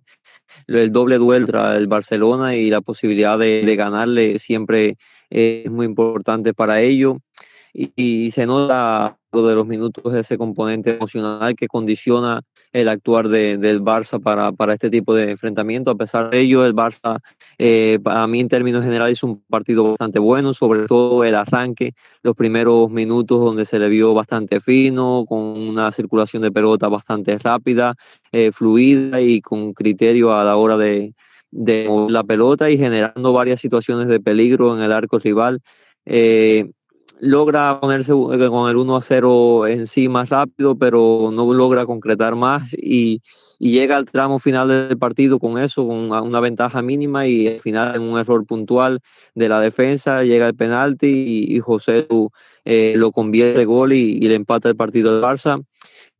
el 0.67 0.91
doble 0.91 1.17
duelo 1.17 1.47
entre 1.47 1.77
el 1.77 1.87
Barcelona 1.87 2.55
y 2.55 2.69
la 2.69 2.81
posibilidad 2.81 3.39
de, 3.39 3.63
de 3.63 3.75
ganarle 3.75 4.37
siempre 4.37 4.97
es 5.31 5.71
muy 5.71 5.87
importante 5.87 6.53
para 6.53 6.81
ellos 6.81 7.17
y, 7.73 8.31
se 8.31 8.45
nota 8.45 9.17
de 9.31 9.55
los 9.55 9.65
minutos 9.65 10.13
ese 10.13 10.37
componente 10.37 10.95
emocional 10.95 11.55
que 11.55 11.67
condiciona 11.67 12.43
el 12.71 12.87
actuar 12.87 13.29
de, 13.29 13.57
del 13.57 13.81
Barça 13.81 14.21
para, 14.21 14.51
para, 14.51 14.73
este 14.73 14.89
tipo 14.89 15.15
de 15.15 15.31
enfrentamiento. 15.31 15.89
A 15.91 15.95
pesar 15.95 16.29
de 16.29 16.39
ello, 16.41 16.65
el 16.65 16.75
Barça, 16.75 17.19
eh, 17.57 17.99
para 18.03 18.27
mí 18.27 18.39
en 18.39 18.47
términos 18.47 18.83
generales, 18.83 19.13
es 19.19 19.23
un 19.23 19.41
partido 19.49 19.89
bastante 19.89 20.19
bueno, 20.19 20.53
sobre 20.53 20.87
todo 20.87 21.23
el 21.23 21.35
arranque, 21.35 21.93
los 22.21 22.35
primeros 22.35 22.91
minutos 22.91 23.39
donde 23.39 23.65
se 23.65 23.79
le 23.79 23.89
vio 23.89 24.13
bastante 24.13 24.61
fino, 24.61 25.25
con 25.27 25.39
una 25.39 25.91
circulación 25.91 26.43
de 26.43 26.51
pelota 26.51 26.87
bastante 26.89 27.37
rápida, 27.39 27.95
eh, 28.31 28.51
fluida 28.51 29.19
y 29.21 29.41
con 29.41 29.73
criterio 29.73 30.35
a 30.35 30.43
la 30.43 30.57
hora 30.57 30.77
de, 30.77 31.13
de 31.51 31.87
mover 31.87 32.11
la 32.11 32.23
pelota 32.23 32.69
y 32.69 32.77
generando 32.77 33.33
varias 33.33 33.59
situaciones 33.59 34.07
de 34.07 34.19
peligro 34.19 34.75
en 34.75 34.83
el 34.83 34.91
arco 34.91 35.19
rival. 35.19 35.61
Eh, 36.05 36.69
logra 37.19 37.79
ponerse 37.79 38.11
eh, 38.11 38.49
con 38.49 38.69
el 38.69 38.77
1 38.77 38.95
a 38.95 39.01
0 39.01 39.67
en 39.67 39.87
sí 39.87 40.09
más 40.09 40.29
rápido, 40.29 40.77
pero 40.77 41.29
no 41.33 41.51
logra 41.53 41.85
concretar 41.85 42.35
más 42.35 42.73
y, 42.73 43.21
llega 43.59 43.95
al 43.95 44.03
tramo 44.03 44.39
final 44.39 44.67
del 44.67 44.97
partido 44.97 45.39
con 45.39 45.57
eso, 45.57 45.87
con 45.87 46.11
una, 46.11 46.39
ventaja 46.41 46.81
mínima 46.81 47.27
y 47.27 47.47
al 47.47 47.61
final 47.61 47.95
en 47.95 48.01
un 48.01 48.19
error 48.19 48.45
puntual 48.45 48.99
de 49.35 49.47
la 49.47 49.61
defensa 49.61 50.23
llega 50.23 50.47
el 50.47 50.55
penalti 50.55 51.47
y, 51.49 51.59
José 51.61 52.07
eh, 52.65 52.95
lo 52.97 53.11
convierte 53.11 53.63
gol 53.63 53.93
y, 53.93 54.19
le 54.19 54.35
empata 54.35 54.67
el 54.67 54.75
partido 54.75 55.13
del 55.13 55.23
Barça. 55.23 55.63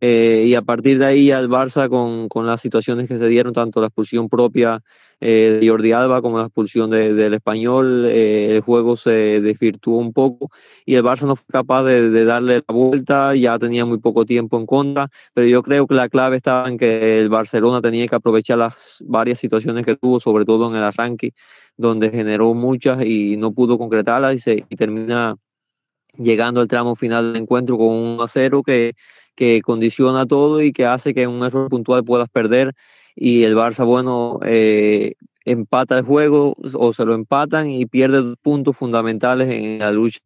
Eh, 0.02 0.46
y 0.48 0.56
a 0.56 0.62
partir 0.62 1.00
de 1.00 1.06
ahí 1.06 1.32
al 1.32 1.50
Barça 1.50 1.88
con, 1.90 2.28
con, 2.28 2.46
las 2.46 2.60
situaciones 2.62 3.08
que 3.08 3.18
se 3.18 3.28
dieron, 3.28 3.54
tanto 3.54 3.80
la 3.80 3.88
expulsión 3.88 4.28
propia 4.28 4.82
eh, 5.22 5.60
de 5.62 5.70
Jordi 5.70 5.94
Alba 5.94 6.22
como 6.22 6.38
la 6.38 6.46
expulsión 6.46 6.90
del 6.90 7.34
español, 7.34 8.06
eh, 8.08 8.58
el 8.58 8.62
juego 8.62 8.98
se 8.98 9.40
desvirtuó 9.40 9.98
un 9.98 10.12
poco 10.12 10.50
y 10.86 10.96
el 10.96 11.04
Barça 11.04 11.26
no 11.26 11.38
fue 11.38 11.46
capaz 11.50 11.84
de, 11.84 12.10
de, 12.10 12.26
darle 12.26 12.62
la 12.68 12.74
vuelta, 12.74 13.34
ya 13.34 13.58
tenía 13.58 13.86
muy 13.86 14.00
poco 14.00 14.26
tiempo 14.26 14.58
en 14.58 14.66
contra, 14.66 15.10
pero 15.34 15.48
yo 15.48 15.64
creo 15.64 15.88
que 15.88 15.96
la 15.96 16.10
clave 16.10 16.36
estaba 16.36 16.68
en 16.68 16.78
que 16.78 17.22
el 17.22 17.30
Barcelona 17.30 17.82
tenía 17.82 18.06
que 18.08 18.16
aprovechar 18.16 18.58
las 18.58 18.98
varias 19.06 19.40
situaciones 19.40 19.86
que 19.86 19.96
tuvo, 19.96 20.20
sobre 20.20 20.44
todo 20.44 20.70
en 20.70 20.76
el 20.76 20.84
arranque, 20.84 21.32
donde 21.78 22.10
generó 22.12 22.54
muchas 22.54 23.06
y 23.06 23.38
no 23.38 23.54
pudo 23.54 23.78
concretarlas 23.78 24.36
y, 24.36 24.40
se, 24.40 24.66
y 24.70 24.76
termina 24.76 25.38
llegando 26.18 26.62
al 26.62 26.68
tramo 26.68 26.96
final 26.96 27.34
del 27.34 27.44
encuentro 27.44 27.78
con 27.78 27.88
un 27.88 28.08
1 28.16 28.24
a 28.24 28.28
0 28.28 28.64
que, 28.64 28.94
que 29.36 29.62
condiciona 29.62 30.26
todo 30.26 30.62
y 30.62 30.72
que 30.72 30.86
hace 30.86 31.14
que 31.14 31.24
en 31.24 31.32
un 31.32 31.44
error 31.44 31.70
puntual 31.70 32.04
puedas 32.04 32.30
perder. 32.30 32.74
Y 33.16 33.44
el 33.44 33.56
Barça, 33.56 33.86
bueno, 33.86 34.40
eh, 34.44 35.14
empata 35.46 35.98
el 35.98 36.06
juego 36.06 36.56
o 36.74 36.94
se 36.94 37.06
lo 37.06 37.14
empatan 37.14 37.70
y 37.70 37.86
pierde 37.86 38.36
puntos 38.42 38.78
fundamentales 38.78 39.50
en 39.50 39.80
la 39.80 39.92
lucha 39.92 40.22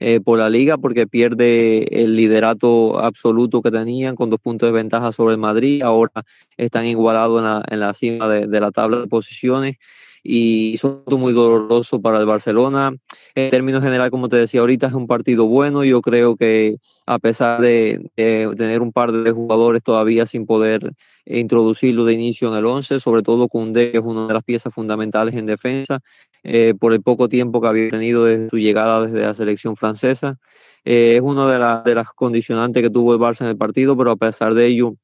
eh, 0.00 0.20
por 0.20 0.38
la 0.38 0.48
liga 0.48 0.78
porque 0.78 1.06
pierde 1.06 2.02
el 2.02 2.16
liderato 2.16 2.98
absoluto 2.98 3.62
que 3.62 3.70
tenían 3.70 4.16
con 4.16 4.30
dos 4.30 4.40
puntos 4.40 4.68
de 4.68 4.72
ventaja 4.72 5.12
sobre 5.12 5.34
el 5.34 5.40
Madrid, 5.40 5.82
ahora 5.82 6.24
están 6.56 6.86
igualados 6.86 7.38
en 7.38 7.44
la, 7.44 7.64
en 7.68 7.80
la 7.80 7.92
cima 7.94 8.28
de, 8.28 8.46
de 8.46 8.60
la 8.60 8.70
tabla 8.70 8.98
de 8.98 9.06
posiciones 9.08 9.76
y 10.22 10.76
son 10.78 11.02
muy 11.10 11.32
doloroso 11.32 12.00
para 12.00 12.20
el 12.20 12.26
Barcelona. 12.26 12.94
En 13.34 13.50
términos 13.50 13.82
general, 13.82 14.10
como 14.10 14.28
te 14.28 14.36
decía 14.36 14.60
ahorita, 14.60 14.86
es 14.86 14.92
un 14.92 15.06
partido 15.06 15.46
bueno. 15.46 15.84
Yo 15.84 16.00
creo 16.00 16.36
que 16.36 16.76
a 17.06 17.18
pesar 17.18 17.60
de, 17.60 18.10
tener 18.14 18.82
un 18.82 18.92
par 18.92 19.12
de 19.12 19.30
jugadores 19.32 19.82
todavía 19.82 20.26
sin 20.26 20.46
poder 20.46 20.92
introducirlo 21.26 22.04
de 22.04 22.12
inicio 22.14 22.48
en 22.48 22.54
el 22.54 22.66
11, 22.66 23.00
sobre 23.00 23.22
todo 23.22 23.48
Koundé, 23.48 23.90
que 23.90 23.98
es 23.98 24.04
una 24.04 24.28
de 24.28 24.34
las 24.34 24.44
piezas 24.44 24.72
fundamentales 24.72 25.34
en 25.34 25.46
defensa, 25.46 26.00
eh, 26.44 26.74
por 26.78 26.92
el 26.92 27.02
poco 27.02 27.28
tiempo 27.28 27.60
que 27.60 27.68
había 27.68 27.90
tenido 27.90 28.24
desde 28.24 28.48
su 28.48 28.58
llegada 28.58 29.06
desde 29.06 29.26
la 29.26 29.34
selección 29.34 29.76
francesa. 29.76 30.38
Eh, 30.84 31.16
es 31.16 31.22
una 31.22 31.46
de, 31.46 31.90
de 31.90 31.94
las 31.94 32.08
condicionantes 32.10 32.82
que 32.82 32.90
tuvo 32.90 33.14
el 33.14 33.20
Barça 33.20 33.42
en 33.42 33.48
el 33.48 33.56
partido, 33.56 33.96
pero 33.96 34.12
a 34.12 34.16
pesar 34.16 34.54
de 34.54 34.66
ello, 34.66 34.94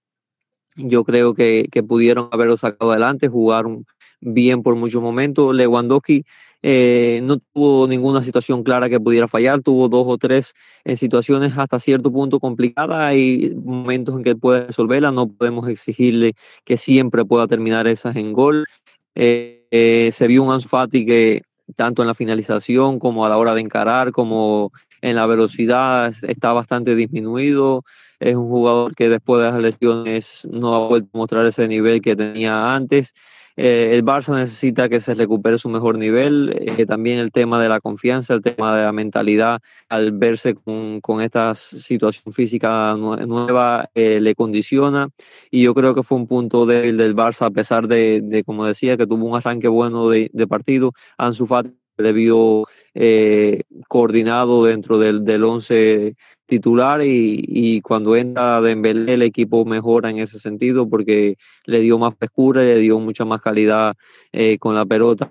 yo 0.77 1.05
creo 1.05 1.35
que 1.35 1.69
pudieron 1.89 2.29
haberlo 2.31 2.57
sacado 2.57 2.93
adelante, 2.93 3.29
jugaron 3.29 3.85
bien 4.21 4.63
por 4.63 4.77
muchos 4.77 5.03
momentos. 5.03 5.55
Lewandowski 5.55 6.25
eh, 6.63 7.21
no 7.23 7.39
tuvo 7.39 7.87
ninguna 7.87 8.23
situación 8.23 8.63
clara 8.63 8.89
que 8.89 9.01
pudiera 9.01 9.29
fallar, 9.29 9.61
tuvo 9.63 9.89
dos 9.89 10.05
o 10.09 10.19
tres 10.19 10.55
en 10.85 10.97
situaciones 10.97 11.57
hasta 11.57 11.79
cierto 11.79 12.13
punto 12.13 12.41
complicadas. 12.41 13.01
Hay 13.01 13.55
momentos 13.55 14.17
en 14.17 14.25
que 14.25 14.37
puede 14.37 14.67
resolverla, 14.67 15.13
no 15.13 15.29
podemos 15.29 15.69
exigirle 15.69 16.35
que 16.65 16.77
siempre 16.77 17.25
pueda 17.25 17.47
terminar 17.47 17.87
esas 17.87 18.17
en 18.17 18.33
gol. 18.33 18.67
Eh, 19.15 19.67
eh, 19.71 20.11
se 20.13 20.27
vio 20.27 20.43
un 20.43 20.53
Ansu 20.53 20.69
que 20.91 21.43
tanto 21.77 22.03
en 22.03 22.09
la 22.09 22.15
finalización 22.15 22.99
como 22.99 23.27
a 23.27 23.29
la 23.29 23.37
hora 23.37 23.55
de 23.55 23.61
encarar, 23.61 24.13
como 24.13 24.73
en 25.00 25.17
la 25.17 25.26
velocidad 25.26 26.12
está 26.23 26.52
bastante 26.52 26.95
disminuido. 26.95 27.85
Es 28.21 28.35
un 28.35 28.49
jugador 28.49 28.95
que 28.95 29.09
después 29.09 29.43
de 29.45 29.52
las 29.52 29.62
lesiones 29.62 30.49
no 30.50 30.75
ha 30.75 30.88
vuelto 30.88 31.09
a 31.14 31.19
mostrar 31.19 31.47
ese 31.47 31.69
nivel 31.69 32.00
que 32.00 32.17
tenía 32.17 32.75
antes. 32.75 33.14
Eh, 33.61 33.97
el 33.97 34.05
Barça 34.05 34.33
necesita 34.37 34.88
que 34.88 35.00
se 35.00 35.14
recupere 35.14 35.59
su 35.59 35.69
mejor 35.69 35.99
nivel. 35.99 36.57
Eh, 36.61 36.87
también 36.87 37.19
el 37.19 37.33
tema 37.33 37.61
de 37.61 37.69
la 37.69 37.81
confianza, 37.81 38.35
el 38.35 38.40
tema 38.40 38.76
de 38.76 38.85
la 38.85 38.93
mentalidad, 38.93 39.61
al 39.88 40.12
verse 40.12 40.55
con, 40.55 41.00
con 41.00 41.21
esta 41.21 41.57
situación 41.57 42.33
física 42.33 42.95
nueva, 42.97 43.90
eh, 43.97 44.21
le 44.21 44.37
condiciona. 44.37 45.09
Y 45.50 45.62
yo 45.62 45.75
creo 45.75 45.93
que 45.93 46.05
fue 46.05 46.19
un 46.19 46.28
punto 46.28 46.67
débil 46.67 46.97
del 46.97 47.17
Barça, 47.17 47.47
a 47.47 47.50
pesar 47.50 47.88
de, 47.88 48.21
de 48.23 48.45
como 48.45 48.64
decía, 48.64 48.97
que 48.97 49.09
tuvo 49.09 49.26
un 49.26 49.37
arranque 49.37 49.67
bueno 49.67 50.09
de, 50.09 50.31
de 50.33 50.47
partido. 50.47 50.93
Ansu 51.17 51.49
le 51.99 52.12
vio 52.12 52.64
coordinado 53.88 54.64
dentro 54.64 54.99
del, 54.99 55.25
del 55.25 55.45
once 55.45 56.17
titular 56.49 57.02
y, 57.02 57.45
y, 57.47 57.81
cuando 57.83 58.17
entra 58.17 58.61
Dembélé 58.62 59.14
el 59.14 59.23
equipo 59.23 59.64
mejora 59.67 60.11
en 60.11 60.19
ese 60.19 60.38
sentido 60.38 60.88
porque 60.88 61.37
le 61.67 61.81
dio 61.81 61.99
más 61.99 62.14
frescura, 62.19 62.62
le 62.62 62.78
dio 62.78 62.99
mucha 62.99 63.26
más 63.26 63.43
calidad 63.43 63.95
eh, 64.33 64.59
con 64.59 64.75
la 64.75 64.87
pelota. 64.87 65.31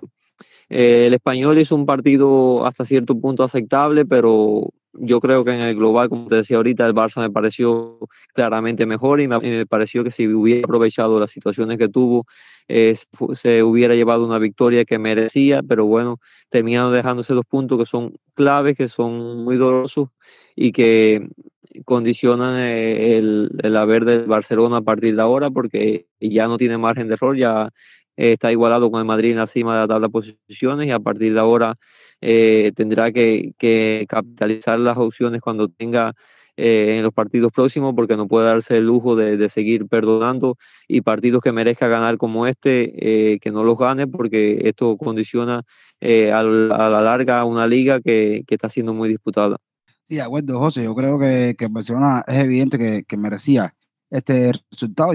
Eh, 0.68 1.06
el 1.06 1.14
español 1.14 1.58
hizo 1.58 1.74
un 1.74 1.86
partido 1.86 2.64
hasta 2.66 2.84
cierto 2.84 3.18
punto 3.20 3.42
aceptable, 3.42 4.06
pero 4.06 4.70
yo 4.92 5.20
creo 5.20 5.44
que 5.44 5.52
en 5.52 5.60
el 5.60 5.76
global, 5.76 6.08
como 6.08 6.26
te 6.26 6.36
decía 6.36 6.56
ahorita, 6.56 6.86
el 6.86 6.94
Barça 6.94 7.20
me 7.20 7.30
pareció 7.30 7.98
claramente 8.34 8.86
mejor 8.86 9.20
y 9.20 9.28
me, 9.28 9.66
pareció 9.66 10.04
que 10.04 10.10
si 10.10 10.26
hubiera 10.28 10.64
aprovechado 10.64 11.20
las 11.20 11.30
situaciones 11.30 11.78
que 11.78 11.88
tuvo, 11.88 12.26
eh, 12.68 12.96
se 13.34 13.62
hubiera 13.62 13.94
llevado 13.94 14.26
una 14.26 14.38
victoria 14.38 14.84
que 14.84 14.98
merecía, 14.98 15.62
pero 15.62 15.86
bueno, 15.86 16.20
terminaron 16.50 16.92
dejándose 16.92 17.34
dos 17.34 17.44
puntos 17.46 17.78
que 17.78 17.86
son 17.86 18.14
claves, 18.34 18.76
que 18.76 18.88
son 18.88 19.44
muy 19.44 19.56
dolorosos 19.56 20.08
y 20.56 20.72
que 20.72 21.28
condicionan 21.84 22.58
eh, 22.58 23.18
el, 23.18 23.50
el 23.62 23.76
haber 23.76 24.04
del 24.04 24.26
Barcelona 24.26 24.78
a 24.78 24.82
partir 24.82 25.14
de 25.14 25.22
ahora 25.22 25.50
porque 25.50 26.06
ya 26.20 26.46
no 26.46 26.58
tiene 26.58 26.78
margen 26.78 27.08
de 27.08 27.14
error, 27.14 27.36
ya 27.36 27.70
está 28.18 28.50
igualado 28.50 28.90
con 28.90 29.00
el 29.00 29.06
Madrid 29.06 29.30
en 29.30 29.38
la 29.38 29.46
cima 29.46 29.74
de 29.74 29.80
la 29.82 29.88
tabla 29.88 30.08
de 30.08 30.12
posiciones 30.12 30.88
y 30.88 30.90
a 30.90 30.98
partir 30.98 31.32
de 31.32 31.40
ahora 31.40 31.76
eh, 32.20 32.72
tendrá 32.74 33.12
que, 33.12 33.54
capitalizar 34.08 34.78
las 34.80 34.96
opciones 34.98 35.40
cuando 35.40 35.68
tenga 35.68 36.14
eh, 36.56 36.96
en 36.98 37.04
los 37.04 37.12
partidos 37.12 37.52
próximos 37.52 37.94
porque 37.94 38.16
no 38.16 38.26
puede 38.26 38.46
darse 38.46 38.78
el 38.78 38.86
lujo 38.86 39.14
de, 39.14 39.48
seguir 39.48 39.86
perdonando 39.86 40.56
y 40.88 41.00
partidos 41.02 41.40
que 41.42 41.52
merezca 41.52 41.86
ganar 41.86 42.18
como 42.18 42.48
este, 42.48 43.34
eh, 43.34 43.38
que 43.38 43.52
no 43.52 43.62
los 43.62 43.78
gane 43.78 44.08
porque 44.08 44.62
esto 44.64 44.96
condiciona 44.96 45.62
a, 46.00 46.42
la 46.42 47.00
larga 47.00 47.44
una 47.44 47.68
liga 47.68 48.00
que, 48.00 48.44
está 48.48 48.68
siendo 48.68 48.94
muy 48.94 49.08
disputada. 49.08 49.58
Sí, 50.08 50.16
de 50.16 50.22
acuerdo, 50.22 50.58
José. 50.58 50.84
Yo 50.84 50.94
creo 50.94 51.18
que, 51.20 51.54
que 51.56 51.68
Barcelona 51.68 52.24
es 52.26 52.38
evidente 52.38 52.78
que, 52.78 53.04
que 53.04 53.16
merecía 53.16 53.74
este 54.10 54.52
resultado 54.70 55.12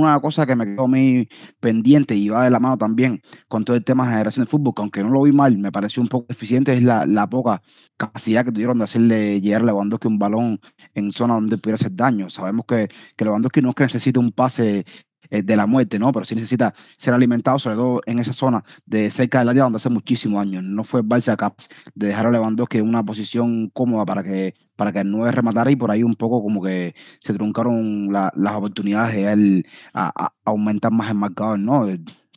una 0.00 0.20
cosa 0.20 0.46
que 0.46 0.56
me 0.56 0.64
quedó 0.66 0.88
muy 0.88 1.28
pendiente 1.60 2.14
y 2.14 2.28
va 2.28 2.44
de 2.44 2.50
la 2.50 2.60
mano 2.60 2.78
también 2.78 3.22
con 3.48 3.64
todo 3.64 3.76
el 3.76 3.84
tema 3.84 4.04
de 4.04 4.12
generación 4.12 4.44
de 4.44 4.50
fútbol, 4.50 4.74
que 4.74 4.82
aunque 4.82 5.02
no 5.02 5.10
lo 5.10 5.22
vi 5.22 5.32
mal, 5.32 5.56
me 5.58 5.72
pareció 5.72 6.02
un 6.02 6.08
poco 6.08 6.26
deficiente, 6.28 6.74
es 6.74 6.82
la, 6.82 7.06
la 7.06 7.28
poca 7.28 7.62
capacidad 7.96 8.44
que 8.44 8.52
tuvieron 8.52 8.78
de 8.78 8.84
hacerle 8.84 9.40
llegar 9.40 9.62
a 9.62 9.66
Lewandowski 9.66 10.08
un 10.08 10.18
balón 10.18 10.60
en 10.94 11.12
zona 11.12 11.34
donde 11.34 11.58
pudiera 11.58 11.76
hacer 11.76 11.94
daño. 11.94 12.30
Sabemos 12.30 12.66
que, 12.66 12.88
que 13.16 13.24
Lewandowski 13.24 13.62
no 13.62 13.70
es 13.70 13.74
que 13.74 13.84
necesite 13.84 14.18
un 14.18 14.32
pase 14.32 14.84
eh, 15.30 15.42
de 15.42 15.56
la 15.56 15.66
muerte, 15.66 15.98
¿no? 15.98 16.12
Pero 16.12 16.24
sí 16.24 16.34
necesita 16.34 16.74
ser 16.96 17.14
alimentado, 17.14 17.58
sobre 17.58 17.76
todo 17.76 18.00
en 18.06 18.18
esa 18.18 18.32
zona 18.32 18.64
de 18.86 19.10
cerca 19.10 19.40
del 19.40 19.50
área 19.50 19.64
donde 19.64 19.76
hace 19.76 19.90
muchísimos 19.90 20.40
años. 20.40 20.62
No 20.64 20.84
fue 20.84 21.02
Barça 21.02 21.36
capaz 21.36 21.68
de 21.94 22.08
dejar 22.08 22.26
a 22.26 22.30
Lewandowski 22.30 22.78
en 22.78 22.88
una 22.88 23.04
posición 23.04 23.68
cómoda 23.70 24.04
para 24.06 24.22
que, 24.22 24.54
para 24.76 24.92
que 24.92 25.00
el 25.00 25.10
9 25.10 25.32
rematara 25.32 25.70
y 25.70 25.76
por 25.76 25.90
ahí 25.90 26.02
un 26.02 26.14
poco 26.14 26.42
como 26.42 26.62
que 26.62 26.94
se 27.20 27.34
truncaron 27.34 28.12
las 28.12 28.54
oportunidades 28.54 29.14
de 29.14 29.32
él 29.32 29.66
a, 29.94 30.32
aumentar 30.44 30.92
más 30.92 31.10
el 31.10 31.16
marcador, 31.16 31.58
¿no? 31.58 31.86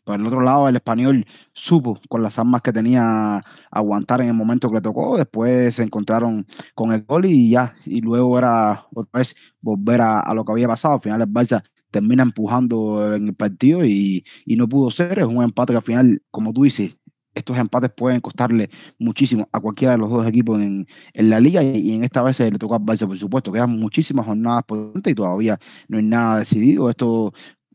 Por 0.03 0.19
el 0.19 0.25
otro 0.25 0.41
lado, 0.41 0.67
el 0.67 0.75
español 0.75 1.25
supo 1.53 1.99
con 2.09 2.23
las 2.23 2.39
armas 2.39 2.61
que 2.61 2.73
tenía 2.73 3.43
aguantar 3.69 4.21
en 4.21 4.27
el 4.29 4.33
momento 4.33 4.67
que 4.69 4.75
le 4.75 4.81
tocó. 4.81 5.15
Después 5.17 5.75
se 5.75 5.83
encontraron 5.83 6.45
con 6.73 6.91
el 6.91 7.03
gol 7.03 7.25
y 7.25 7.51
ya. 7.51 7.75
Y 7.85 8.01
luego 8.01 8.37
era 8.39 8.87
otra 8.93 9.19
vez 9.19 9.35
volver 9.61 10.01
a, 10.01 10.19
a 10.19 10.33
lo 10.33 10.43
que 10.43 10.51
había 10.53 10.67
pasado. 10.67 10.95
Al 10.95 11.01
final 11.01 11.21
el 11.21 11.27
Barça 11.27 11.63
termina 11.91 12.23
empujando 12.23 13.15
en 13.15 13.27
el 13.27 13.35
partido 13.35 13.85
y, 13.85 14.23
no 14.47 14.67
pudo 14.67 14.91
ser. 14.91 15.19
Es 15.19 15.25
un 15.25 15.43
empate 15.43 15.73
que 15.73 15.77
al 15.77 15.83
final, 15.83 16.23
como 16.31 16.53
tú 16.53 16.63
dices, 16.63 16.95
estos 17.33 17.57
empates 17.57 17.91
pueden 17.95 18.21
costarle 18.21 18.69
muchísimo 18.99 19.47
a 19.51 19.59
cualquiera 19.59 19.93
de 19.93 19.99
los 19.99 20.09
dos 20.09 20.27
equipos 20.27 20.61
en, 20.61 20.87
la 21.13 21.39
liga 21.39 21.63
y, 21.63 21.93
en 21.93 22.03
esta 22.03 22.21
vez 22.23 22.39
le 22.39 22.51
toca 22.51 22.75
al 22.75 22.81
Barça, 22.81 23.07
por 23.07 23.17
supuesto. 23.17 23.51
Quedan 23.51 23.79
muchísimas 23.79 24.25
jornadas 24.25 24.63
por 24.65 24.91
y 25.05 25.15
todavía 25.15 25.59
no 25.87 25.97
hay 25.97 26.03
nada 26.03 26.39
decidido. 26.39 26.89
Esto 26.89 27.33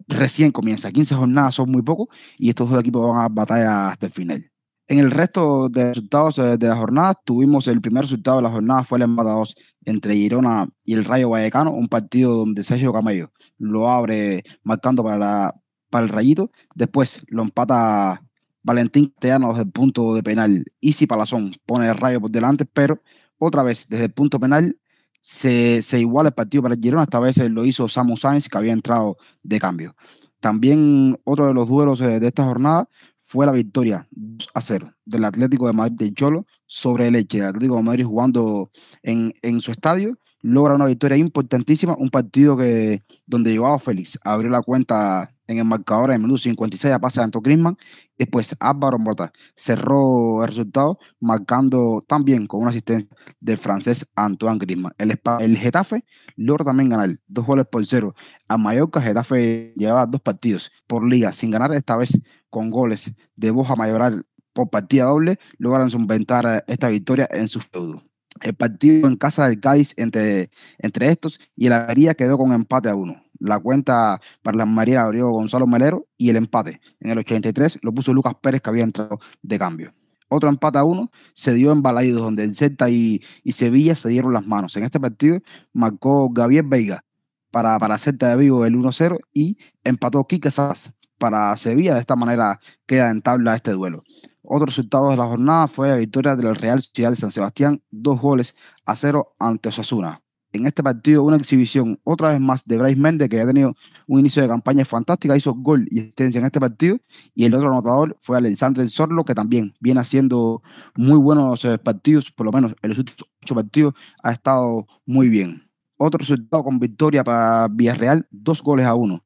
recién 0.09 0.53
comienza. 0.53 0.93
15 0.93 1.15
jornadas 1.15 1.55
son 1.55 1.71
muy 1.71 1.83
poco 1.83 2.09
y 2.39 2.51
estos 2.51 2.71
dos 2.71 2.81
equipos 2.81 3.09
van 3.09 3.23
a 3.23 3.29
batalla 3.29 3.91
hasta 3.91 4.07
el 4.07 4.13
final. 4.13 4.56
En 4.89 5.01
el 5.01 5.11
resto 5.11 5.69
de 5.69 5.89
resultados 5.89 6.39
eh, 6.39 6.57
de 6.57 6.69
la 6.69 6.77
jornada, 6.77 7.15
tuvimos 7.25 7.67
el 7.67 7.81
primer 7.81 8.03
resultado 8.03 8.37
de 8.37 8.45
la 8.45 8.51
jornada, 8.51 8.85
fue 8.85 8.99
el 8.99 9.03
empate 9.03 9.31
2 9.31 9.57
entre 9.85 10.15
Girona 10.15 10.69
y 10.85 10.95
el 10.95 11.05
Rayo 11.05 11.31
Vallecano, 11.31 11.73
un 11.73 11.89
partido 11.89 12.37
donde 12.37 12.63
Sergio 12.63 12.93
Camello 12.93 13.33
lo 13.59 13.91
abre 13.91 14.45
marcando 14.63 15.03
para, 15.03 15.55
para 15.91 16.05
el 16.05 16.09
Rayito. 16.09 16.53
Después 16.77 17.21
lo 17.29 17.43
empata 17.43 18.23
Valentín 18.63 19.13
Teano 19.19 19.49
desde 19.49 19.63
el 19.63 19.73
punto 19.73 20.15
de 20.15 20.23
penal. 20.23 20.65
Easy 20.81 21.07
Palazón 21.07 21.57
pone 21.67 21.89
el 21.89 21.97
Rayo 21.97 22.21
por 22.21 22.31
delante, 22.31 22.65
pero 22.65 23.03
otra 23.39 23.65
vez 23.65 23.89
desde 23.89 24.05
el 24.05 24.13
punto 24.13 24.39
penal 24.39 24.79
se, 25.21 25.83
se 25.83 25.99
iguala 25.99 26.29
el 26.29 26.35
partido 26.35 26.63
para 26.63 26.77
el 26.77 26.81
Girona. 26.81 27.03
Esta 27.03 27.19
vez 27.19 27.39
lo 27.39 27.65
hizo 27.65 27.89
Samu 27.89 28.17
Sainz, 28.17 28.49
que 28.49 28.59
había 28.59 28.73
entrado 28.73 29.17
de 29.43 29.59
cambio. 29.59 29.97
También 30.39 31.19
otro 31.25 31.47
de 31.47 31.55
los 31.55 31.69
duelos 31.69 32.01
eh, 32.01 32.21
de 32.21 32.29
esta 32.29 32.45
jornada 32.45 32.89
fue 33.37 33.45
la 33.45 33.53
victoria 33.53 34.09
2 34.13 34.49
a 34.55 34.61
0 34.63 34.95
del 35.05 35.25
Atlético 35.27 35.67
de 35.67 35.75
Madrid 35.75 35.97
de 35.99 36.15
Cholo 36.15 36.47
sobre 36.65 37.09
el 37.09 37.17
Eche. 37.17 37.37
El 37.39 37.45
Atlético 37.45 37.77
de 37.77 37.83
Madrid 37.83 38.07
jugando 38.07 38.71
en, 39.03 39.35
en, 39.43 39.61
su 39.61 39.73
estadio 39.73 40.19
logra 40.41 40.75
una 40.75 40.87
victoria 40.87 41.19
importantísima, 41.19 41.95
un 41.99 42.09
partido 42.09 42.57
que 42.57 43.03
donde 43.27 43.55
Joao 43.55 43.79
Félix 43.79 44.19
abrió 44.25 44.49
la 44.49 44.63
cuenta 44.63 45.36
en 45.47 45.59
el 45.59 45.65
marcador 45.65 46.11
en 46.11 46.17
el 46.17 46.23
minuto 46.23 46.39
56 46.39 46.93
a 46.95 46.99
pase 46.99 47.21
de 47.21 47.25
Anto 47.25 47.41
Griezmann. 47.41 47.77
Después 48.19 48.57
Álvaro 48.61 48.99
Morata 48.99 49.33
cerró 49.55 50.43
el 50.43 50.49
resultado 50.49 50.99
marcando 51.21 52.03
también 52.07 52.47
con 52.47 52.63
una 52.63 52.71
asistencia 52.71 53.09
del 53.41 53.59
francés 53.59 54.07
Antoine 54.17 54.59
Griezmann. 54.59 54.93
El, 54.99 55.19
el 55.41 55.57
Getafe 55.57 56.05
logra 56.37 56.65
también 56.65 56.89
ganar 56.89 57.19
dos 57.27 57.47
goles 57.47 57.67
por 57.67 57.85
cero 57.87 58.15
a 58.49 58.57
Mallorca. 58.57 59.01
Getafe 59.01 59.75
llevaba 59.77 60.07
dos 60.07 60.21
partidos 60.21 60.71
por 60.87 61.07
liga 61.07 61.33
sin 61.33 61.51
ganar, 61.51 61.73
esta 61.73 61.97
vez 61.97 62.19
con 62.51 62.71
goles 62.71 63.13
de 63.37 63.51
Boja 63.51 63.77
Mayoral 63.77 64.27
por 64.57 64.71
partida 64.71 65.05
doble, 65.05 65.39
logran 65.59 65.91
solventar 65.91 66.65
esta 66.67 66.89
victoria 66.89 67.29
en 67.31 67.47
su 67.47 67.61
feudo. 67.61 68.03
El 68.41 68.55
partido 68.55 69.07
en 69.07 69.17
casa 69.17 69.49
del 69.49 69.61
Cádiz 69.61 69.93
entre, 69.97 70.51
entre 70.79 71.11
estos 71.11 71.39
y 71.55 71.67
el 71.67 71.75
Almería 71.75 72.15
quedó 72.15 72.39
con 72.39 72.53
empate 72.53 72.89
a 72.89 72.95
uno. 72.95 73.23
La 73.39 73.59
cuenta 73.59 74.21
para 74.43 74.59
la 74.59 74.67
María 74.67 75.03
abrió 75.03 75.31
Gonzalo 75.31 75.67
Melero 75.67 76.07
y 76.17 76.31
el 76.31 76.37
empate 76.37 76.81
en 77.01 77.11
el 77.11 77.19
83 77.19 77.79
lo 77.83 77.93
puso 77.93 78.13
Lucas 78.13 78.35
Pérez 78.41 78.61
que 78.61 78.71
había 78.71 78.85
entrado 78.85 79.19
de 79.43 79.59
cambio. 79.59 79.93
Otro 80.29 80.49
empate 80.49 80.79
a 80.79 80.85
uno 80.85 81.11
se 81.35 81.55
dio 81.55 81.71
en 81.73 81.83
Balaidos, 81.83 82.21
donde 82.21 82.45
el 82.45 82.55
Celta 82.55 82.91
y, 82.91 83.23
Sevilla 83.47 83.95
se 83.95 84.09
dieron 84.09 84.33
las 84.33 84.47
manos. 84.47 84.77
En 84.77 84.85
este 84.85 84.99
partido 84.99 85.41
marcó 85.73 86.31
Gabriel 86.31 86.67
Veiga 86.67 87.05
para, 87.51 87.79
para 87.79 87.99
Celta 87.99 88.31
de 88.31 88.37
Vigo 88.37 88.65
el 88.67 88.75
1-0 88.75 89.19
y 89.33 89.59
empató 89.85 90.27
Quique 90.27 90.51
Sass 90.51 90.93
para 91.19 91.57
Sevilla. 91.57 91.95
De 91.95 92.01
esta 92.01 92.17
manera 92.17 92.59
queda 92.87 93.11
en 93.11 93.23
tabla 93.23 93.55
este 93.55 93.73
duelo. 93.73 94.03
Otro 94.43 94.67
resultado 94.67 95.11
de 95.11 95.17
la 95.17 95.27
jornada 95.27 95.69
fue 95.69 95.89
la 95.89 95.97
victoria 95.97 96.37
del 96.37 96.55
Real 96.55 96.83
Ciudad 96.83 97.11
de 97.11 97.17
San 97.17 97.33
Sebastián, 97.33 97.83
dos 97.91 98.21
goles 98.21 98.55
a 98.85 98.95
cero 98.97 99.35
ante 99.39 99.69
Osasuna. 99.69 100.23
En 100.57 100.67
este 100.67 100.83
partido, 100.83 101.23
una 101.23 101.37
exhibición 101.37 102.01
otra 102.03 102.31
vez 102.31 102.41
más 102.41 102.65
de 102.65 102.79
Bryce 102.79 102.99
Méndez, 102.99 103.29
que 103.29 103.41
ha 103.41 103.47
tenido 103.47 103.75
un 104.07 104.21
inicio 104.21 104.41
de 104.43 104.49
campaña 104.49 104.85
fantástica, 104.85 105.37
hizo 105.37 105.53
gol 105.55 105.87
y 105.91 106.01
asistencia 106.01 106.39
en 106.39 106.47
este 106.47 106.61
partido. 106.61 106.99
Y 107.35 107.45
el 107.45 107.55
otro 107.55 107.69
anotador 107.69 108.17
fue 108.21 108.39
Alexandre 108.39 108.89
Sorlo, 108.89 109.25
que 109.25 109.35
también 109.35 109.75
viene 109.81 110.01
haciendo 110.01 110.63
muy 110.97 111.19
buenos 111.19 111.65
eh, 111.67 111.79
partidos, 111.79 112.33
por 112.33 112.47
lo 112.47 112.53
menos 112.53 112.75
en 112.83 112.89
los 112.89 112.99
últimos 112.99 113.29
ocho 113.43 113.55
partidos 113.55 113.95
ha 114.23 114.33
estado 114.33 114.87
muy 115.05 115.29
bien. 115.29 115.69
Otro 115.99 116.19
resultado 116.19 116.65
con 116.65 116.79
victoria 116.79 117.23
para 117.23 117.69
Villarreal, 117.69 118.27
dos 118.31 118.63
goles 118.63 118.87
a 118.87 118.95
uno. 118.95 119.25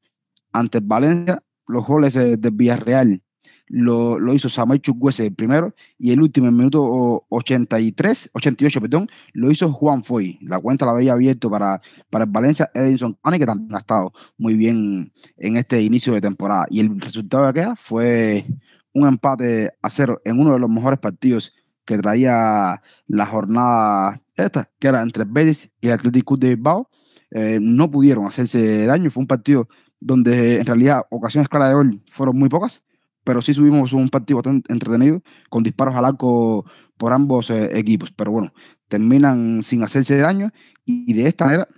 Ante 0.53 0.81
Valencia, 0.83 1.43
los 1.69 1.87
goles 1.87 2.15
de 2.15 2.51
Villarreal 2.53 3.23
lo, 3.71 4.19
lo 4.19 4.35
hizo 4.35 4.49
Samuel 4.49 4.81
Chukwese 4.81 5.31
primero 5.31 5.75
y 5.99 6.13
el 6.13 6.21
último, 6.21 6.49
en 6.49 6.57
minuto 6.57 7.25
83, 7.29 8.31
88, 8.35 8.81
perdón, 8.81 9.09
lo 9.33 9.51
hizo 9.51 9.73
Juan 9.73 10.03
Foy. 10.03 10.39
La 10.43 10.59
cuenta 10.59 10.85
la 10.85 10.93
había 10.93 11.13
abierto 11.13 11.49
para, 11.49 11.81
para 12.11 12.25
el 12.25 12.31
Valencia 12.31 12.71
Edinson 12.75 13.17
Cani, 13.23 13.39
que 13.39 13.47
también 13.47 13.75
ha 13.75 13.79
estado 13.79 14.13
muy 14.37 14.55
bien 14.55 15.13
en 15.37 15.57
este 15.57 15.81
inicio 15.81 16.13
de 16.13 16.21
temporada. 16.21 16.67
Y 16.69 16.81
el 16.81 17.01
resultado 17.01 17.45
de 17.45 17.51
aquella 17.51 17.77
fue 17.77 18.45
un 18.93 19.07
empate 19.07 19.71
a 19.81 19.89
cero 19.89 20.21
en 20.25 20.41
uno 20.41 20.53
de 20.53 20.59
los 20.59 20.69
mejores 20.69 20.99
partidos 20.99 21.53
que 21.87 21.97
traía 21.97 22.83
la 23.07 23.27
jornada 23.27 24.21
esta, 24.37 24.69
que 24.79 24.89
era 24.89 25.03
entre 25.03 25.23
el 25.23 25.29
Betis 25.29 25.71
y 25.81 25.89
el 25.89 25.93
Atlético 25.95 26.37
de 26.37 26.55
Bilbao, 26.55 26.89
eh, 27.31 27.59
no 27.61 27.91
pudieron 27.91 28.27
hacerse 28.27 28.87
daño. 28.87 29.11
Fue 29.11 29.23
un 29.23 29.27
partido 29.27 29.69
donde 30.01 30.59
en 30.61 30.67
realidad 30.67 31.03
ocasiones 31.11 31.49
claras 31.49 31.69
de 31.69 31.75
gol 31.75 32.03
fueron 32.09 32.39
muy 32.39 32.49
pocas, 32.49 32.83
pero 33.25 33.43
sí 33.43 33.55
subimos 33.55 33.93
un 33.93 34.09
partido 34.09 34.43
entretenido 34.69 35.23
con 35.49 35.63
disparos 35.63 35.95
al 35.95 36.05
arco 36.05 36.65
por 36.97 37.13
ambos 37.13 37.51
eh, 37.51 37.71
equipos. 37.79 38.13
Pero 38.13 38.33
bueno, 38.33 38.53
terminan 38.89 39.63
sin 39.63 39.83
hacerse 39.83 40.17
daño 40.17 40.51
y 40.85 41.13
de 41.13 41.29
esta 41.29 41.47
manera 41.47 41.69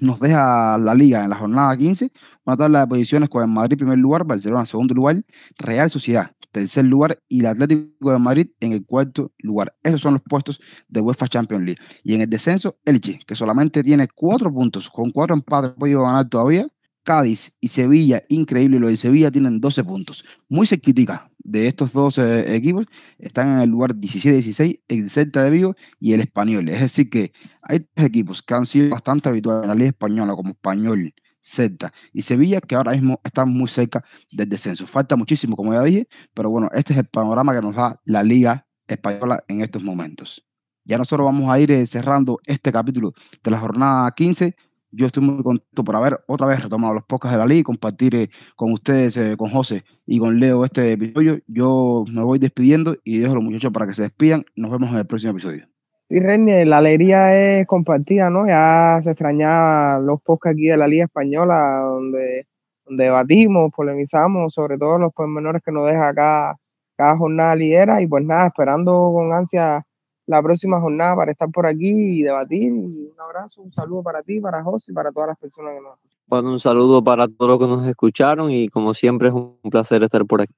nos 0.00 0.20
deja 0.20 0.78
la 0.78 0.94
liga 0.94 1.24
en 1.24 1.30
la 1.30 1.36
jornada 1.36 1.76
15, 1.76 2.12
una 2.44 2.56
tabla 2.56 2.80
de 2.80 2.86
posiciones 2.86 3.28
con 3.28 3.42
el 3.42 3.48
Madrid 3.48 3.76
primer 3.76 3.98
lugar, 3.98 4.24
Barcelona 4.24 4.64
segundo 4.64 4.94
lugar, 4.94 5.22
Real 5.58 5.90
Sociedad 5.90 6.30
tercer 6.52 6.84
lugar 6.84 7.18
y 7.28 7.40
el 7.40 7.46
Atlético 7.46 8.12
de 8.12 8.18
Madrid 8.18 8.46
en 8.60 8.72
el 8.72 8.84
cuarto 8.84 9.32
lugar. 9.38 9.74
Esos 9.82 10.02
son 10.02 10.14
los 10.14 10.22
puestos 10.22 10.60
de 10.88 11.00
UEFA 11.00 11.26
Champions 11.26 11.64
League. 11.64 11.80
Y 12.04 12.14
en 12.14 12.20
el 12.20 12.30
descenso, 12.30 12.76
Elche, 12.84 13.18
que 13.26 13.34
solamente 13.34 13.82
tiene 13.82 14.06
cuatro 14.14 14.52
puntos, 14.52 14.88
con 14.88 15.10
cuatro 15.10 15.34
empates, 15.34 15.72
podido 15.72 16.02
ganar 16.02 16.28
todavía. 16.28 16.66
Cádiz 17.02 17.56
y 17.60 17.68
Sevilla, 17.68 18.22
increíble, 18.28 18.78
lo 18.78 18.88
de 18.88 18.96
Sevilla 18.96 19.30
tienen 19.30 19.60
12 19.60 19.84
puntos. 19.84 20.24
Muy 20.48 20.66
cerquita 20.66 21.30
de 21.38 21.66
estos 21.66 21.92
dos 21.92 22.18
eh, 22.18 22.54
equipos, 22.54 22.86
están 23.18 23.48
en 23.48 23.60
el 23.60 23.70
lugar 23.70 23.94
17-16, 23.94 24.80
el 24.88 25.10
Celta 25.10 25.42
de 25.42 25.50
Vigo 25.50 25.74
y 25.98 26.12
el 26.12 26.20
Español. 26.20 26.68
Es 26.68 26.80
decir, 26.80 27.10
que 27.10 27.32
hay 27.62 27.80
tres 27.94 28.06
equipos 28.06 28.42
que 28.42 28.54
han 28.54 28.66
sido 28.66 28.90
bastante 28.90 29.28
habituales 29.28 29.64
en 29.64 29.68
la 29.68 29.74
Liga 29.74 29.88
Española, 29.88 30.34
como 30.34 30.50
Español, 30.50 31.12
Celta 31.40 31.92
y 32.12 32.22
Sevilla, 32.22 32.60
que 32.60 32.76
ahora 32.76 32.92
mismo 32.92 33.20
están 33.24 33.50
muy 33.50 33.68
cerca 33.68 34.04
del 34.30 34.48
descenso. 34.48 34.86
Falta 34.86 35.16
muchísimo, 35.16 35.56
como 35.56 35.72
ya 35.72 35.82
dije, 35.82 36.08
pero 36.34 36.50
bueno, 36.50 36.68
este 36.72 36.92
es 36.92 36.98
el 37.00 37.06
panorama 37.06 37.54
que 37.54 37.62
nos 37.62 37.74
da 37.74 38.00
la 38.04 38.22
Liga 38.22 38.66
Española 38.86 39.42
en 39.48 39.60
estos 39.62 39.82
momentos. 39.82 40.44
Ya 40.84 40.98
nosotros 40.98 41.24
vamos 41.24 41.50
a 41.50 41.60
ir 41.60 41.70
eh, 41.70 41.86
cerrando 41.86 42.40
este 42.44 42.72
capítulo 42.72 43.12
de 43.42 43.50
la 43.50 43.58
jornada 43.58 44.10
15. 44.12 44.56
Yo 44.94 45.06
estoy 45.06 45.22
muy 45.22 45.42
contento 45.42 45.84
por 45.84 45.96
haber 45.96 46.20
otra 46.26 46.46
vez 46.46 46.62
retomado 46.62 46.92
los 46.92 47.04
podcasts 47.04 47.34
de 47.34 47.38
la 47.38 47.46
liga 47.46 47.60
y 47.60 47.64
compartir 47.64 48.14
eh, 48.14 48.30
con 48.56 48.72
ustedes, 48.72 49.16
eh, 49.16 49.36
con 49.38 49.48
José 49.48 49.84
y 50.04 50.18
con 50.18 50.38
Leo 50.38 50.66
este 50.66 50.92
episodio. 50.92 51.40
Yo 51.46 52.04
me 52.12 52.22
voy 52.22 52.38
despidiendo 52.38 52.94
y 53.02 53.18
dejo 53.18 53.32
a 53.32 53.36
los 53.36 53.44
muchachos 53.44 53.72
para 53.72 53.86
que 53.86 53.94
se 53.94 54.02
despidan. 54.02 54.44
Nos 54.54 54.70
vemos 54.70 54.90
en 54.90 54.98
el 54.98 55.06
próximo 55.06 55.32
episodio. 55.32 55.66
Sí, 56.08 56.20
René, 56.20 56.66
la 56.66 56.76
alegría 56.76 57.60
es 57.60 57.66
compartida, 57.66 58.28
¿no? 58.28 58.46
Ya 58.46 59.00
se 59.02 59.12
extrañaba 59.12 59.98
los 59.98 60.20
podcasts 60.20 60.56
aquí 60.56 60.66
de 60.66 60.76
la 60.76 60.86
Liga 60.86 61.04
Española, 61.04 61.78
donde, 61.84 62.46
debatimos, 62.86 63.72
polemizamos 63.74 64.52
sobre 64.52 64.76
todos 64.76 65.00
los 65.00 65.10
pormenores 65.14 65.62
que 65.64 65.72
nos 65.72 65.86
deja 65.86 66.12
cada, 66.12 66.58
cada 66.96 67.16
jornada 67.16 67.56
liguera. 67.56 68.02
Y 68.02 68.06
pues 68.06 68.24
nada, 68.26 68.48
esperando 68.48 69.10
con 69.14 69.32
ansia 69.32 69.86
la 70.26 70.42
próxima 70.42 70.80
jornada 70.80 71.16
para 71.16 71.32
estar 71.32 71.50
por 71.50 71.66
aquí 71.66 72.20
y 72.20 72.22
debatir. 72.22 72.72
un 72.72 73.12
abrazo, 73.18 73.62
un 73.62 73.72
saludo 73.72 74.02
para 74.02 74.22
ti, 74.22 74.40
para 74.40 74.62
José 74.62 74.92
y 74.92 74.94
para 74.94 75.10
todas 75.12 75.28
las 75.28 75.38
personas 75.38 75.74
que 75.74 75.80
nos 75.80 75.94
escuchan. 75.94 76.18
Bueno, 76.26 76.50
un 76.50 76.58
saludo 76.58 77.02
para 77.02 77.28
todos 77.28 77.50
los 77.50 77.58
que 77.58 77.66
nos 77.66 77.86
escucharon 77.86 78.50
y 78.50 78.68
como 78.68 78.94
siempre 78.94 79.28
es 79.28 79.34
un 79.34 79.56
placer 79.70 80.02
estar 80.02 80.24
por 80.24 80.42
aquí. 80.42 80.54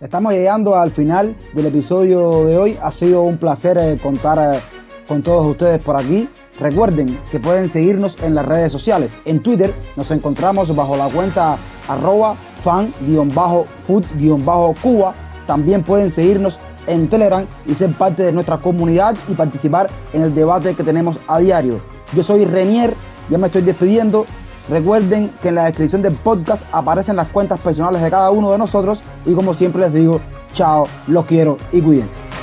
Estamos 0.00 0.32
llegando 0.34 0.74
al 0.74 0.90
final 0.90 1.34
del 1.54 1.66
episodio 1.66 2.44
de 2.44 2.58
hoy. 2.58 2.78
Ha 2.82 2.92
sido 2.92 3.22
un 3.22 3.38
placer 3.38 3.78
eh, 3.78 3.98
contar 4.02 4.56
eh, 4.56 4.60
con 5.08 5.22
todos 5.22 5.46
ustedes 5.46 5.80
por 5.80 5.96
aquí. 5.96 6.28
Recuerden 6.60 7.18
que 7.30 7.40
pueden 7.40 7.68
seguirnos 7.68 8.18
en 8.22 8.34
las 8.34 8.46
redes 8.46 8.72
sociales. 8.72 9.18
En 9.24 9.42
Twitter 9.42 9.74
nos 9.96 10.10
encontramos 10.10 10.74
bajo 10.74 10.96
la 10.96 11.08
cuenta 11.08 11.58
arroba 11.88 12.34
fan-food-cuba. 12.62 15.14
También 15.46 15.82
pueden 15.82 16.10
seguirnos 16.10 16.58
en 16.86 17.08
Telegram 17.08 17.44
y 17.66 17.74
ser 17.74 17.90
parte 17.92 18.22
de 18.22 18.32
nuestra 18.32 18.58
comunidad 18.58 19.16
y 19.28 19.34
participar 19.34 19.88
en 20.12 20.22
el 20.22 20.34
debate 20.34 20.74
que 20.74 20.82
tenemos 20.82 21.18
a 21.26 21.38
diario. 21.38 21.80
Yo 22.14 22.22
soy 22.22 22.44
Renier, 22.44 22.94
ya 23.30 23.38
me 23.38 23.46
estoy 23.46 23.62
despidiendo. 23.62 24.26
Recuerden 24.68 25.30
que 25.40 25.48
en 25.48 25.56
la 25.56 25.64
descripción 25.64 26.02
del 26.02 26.14
podcast 26.14 26.64
aparecen 26.72 27.16
las 27.16 27.28
cuentas 27.28 27.60
personales 27.60 28.02
de 28.02 28.10
cada 28.10 28.30
uno 28.30 28.50
de 28.50 28.58
nosotros 28.58 29.02
y 29.24 29.34
como 29.34 29.54
siempre 29.54 29.82
les 29.82 29.92
digo, 29.92 30.20
chao, 30.52 30.86
los 31.06 31.24
quiero 31.24 31.56
y 31.72 31.80
cuídense. 31.80 32.35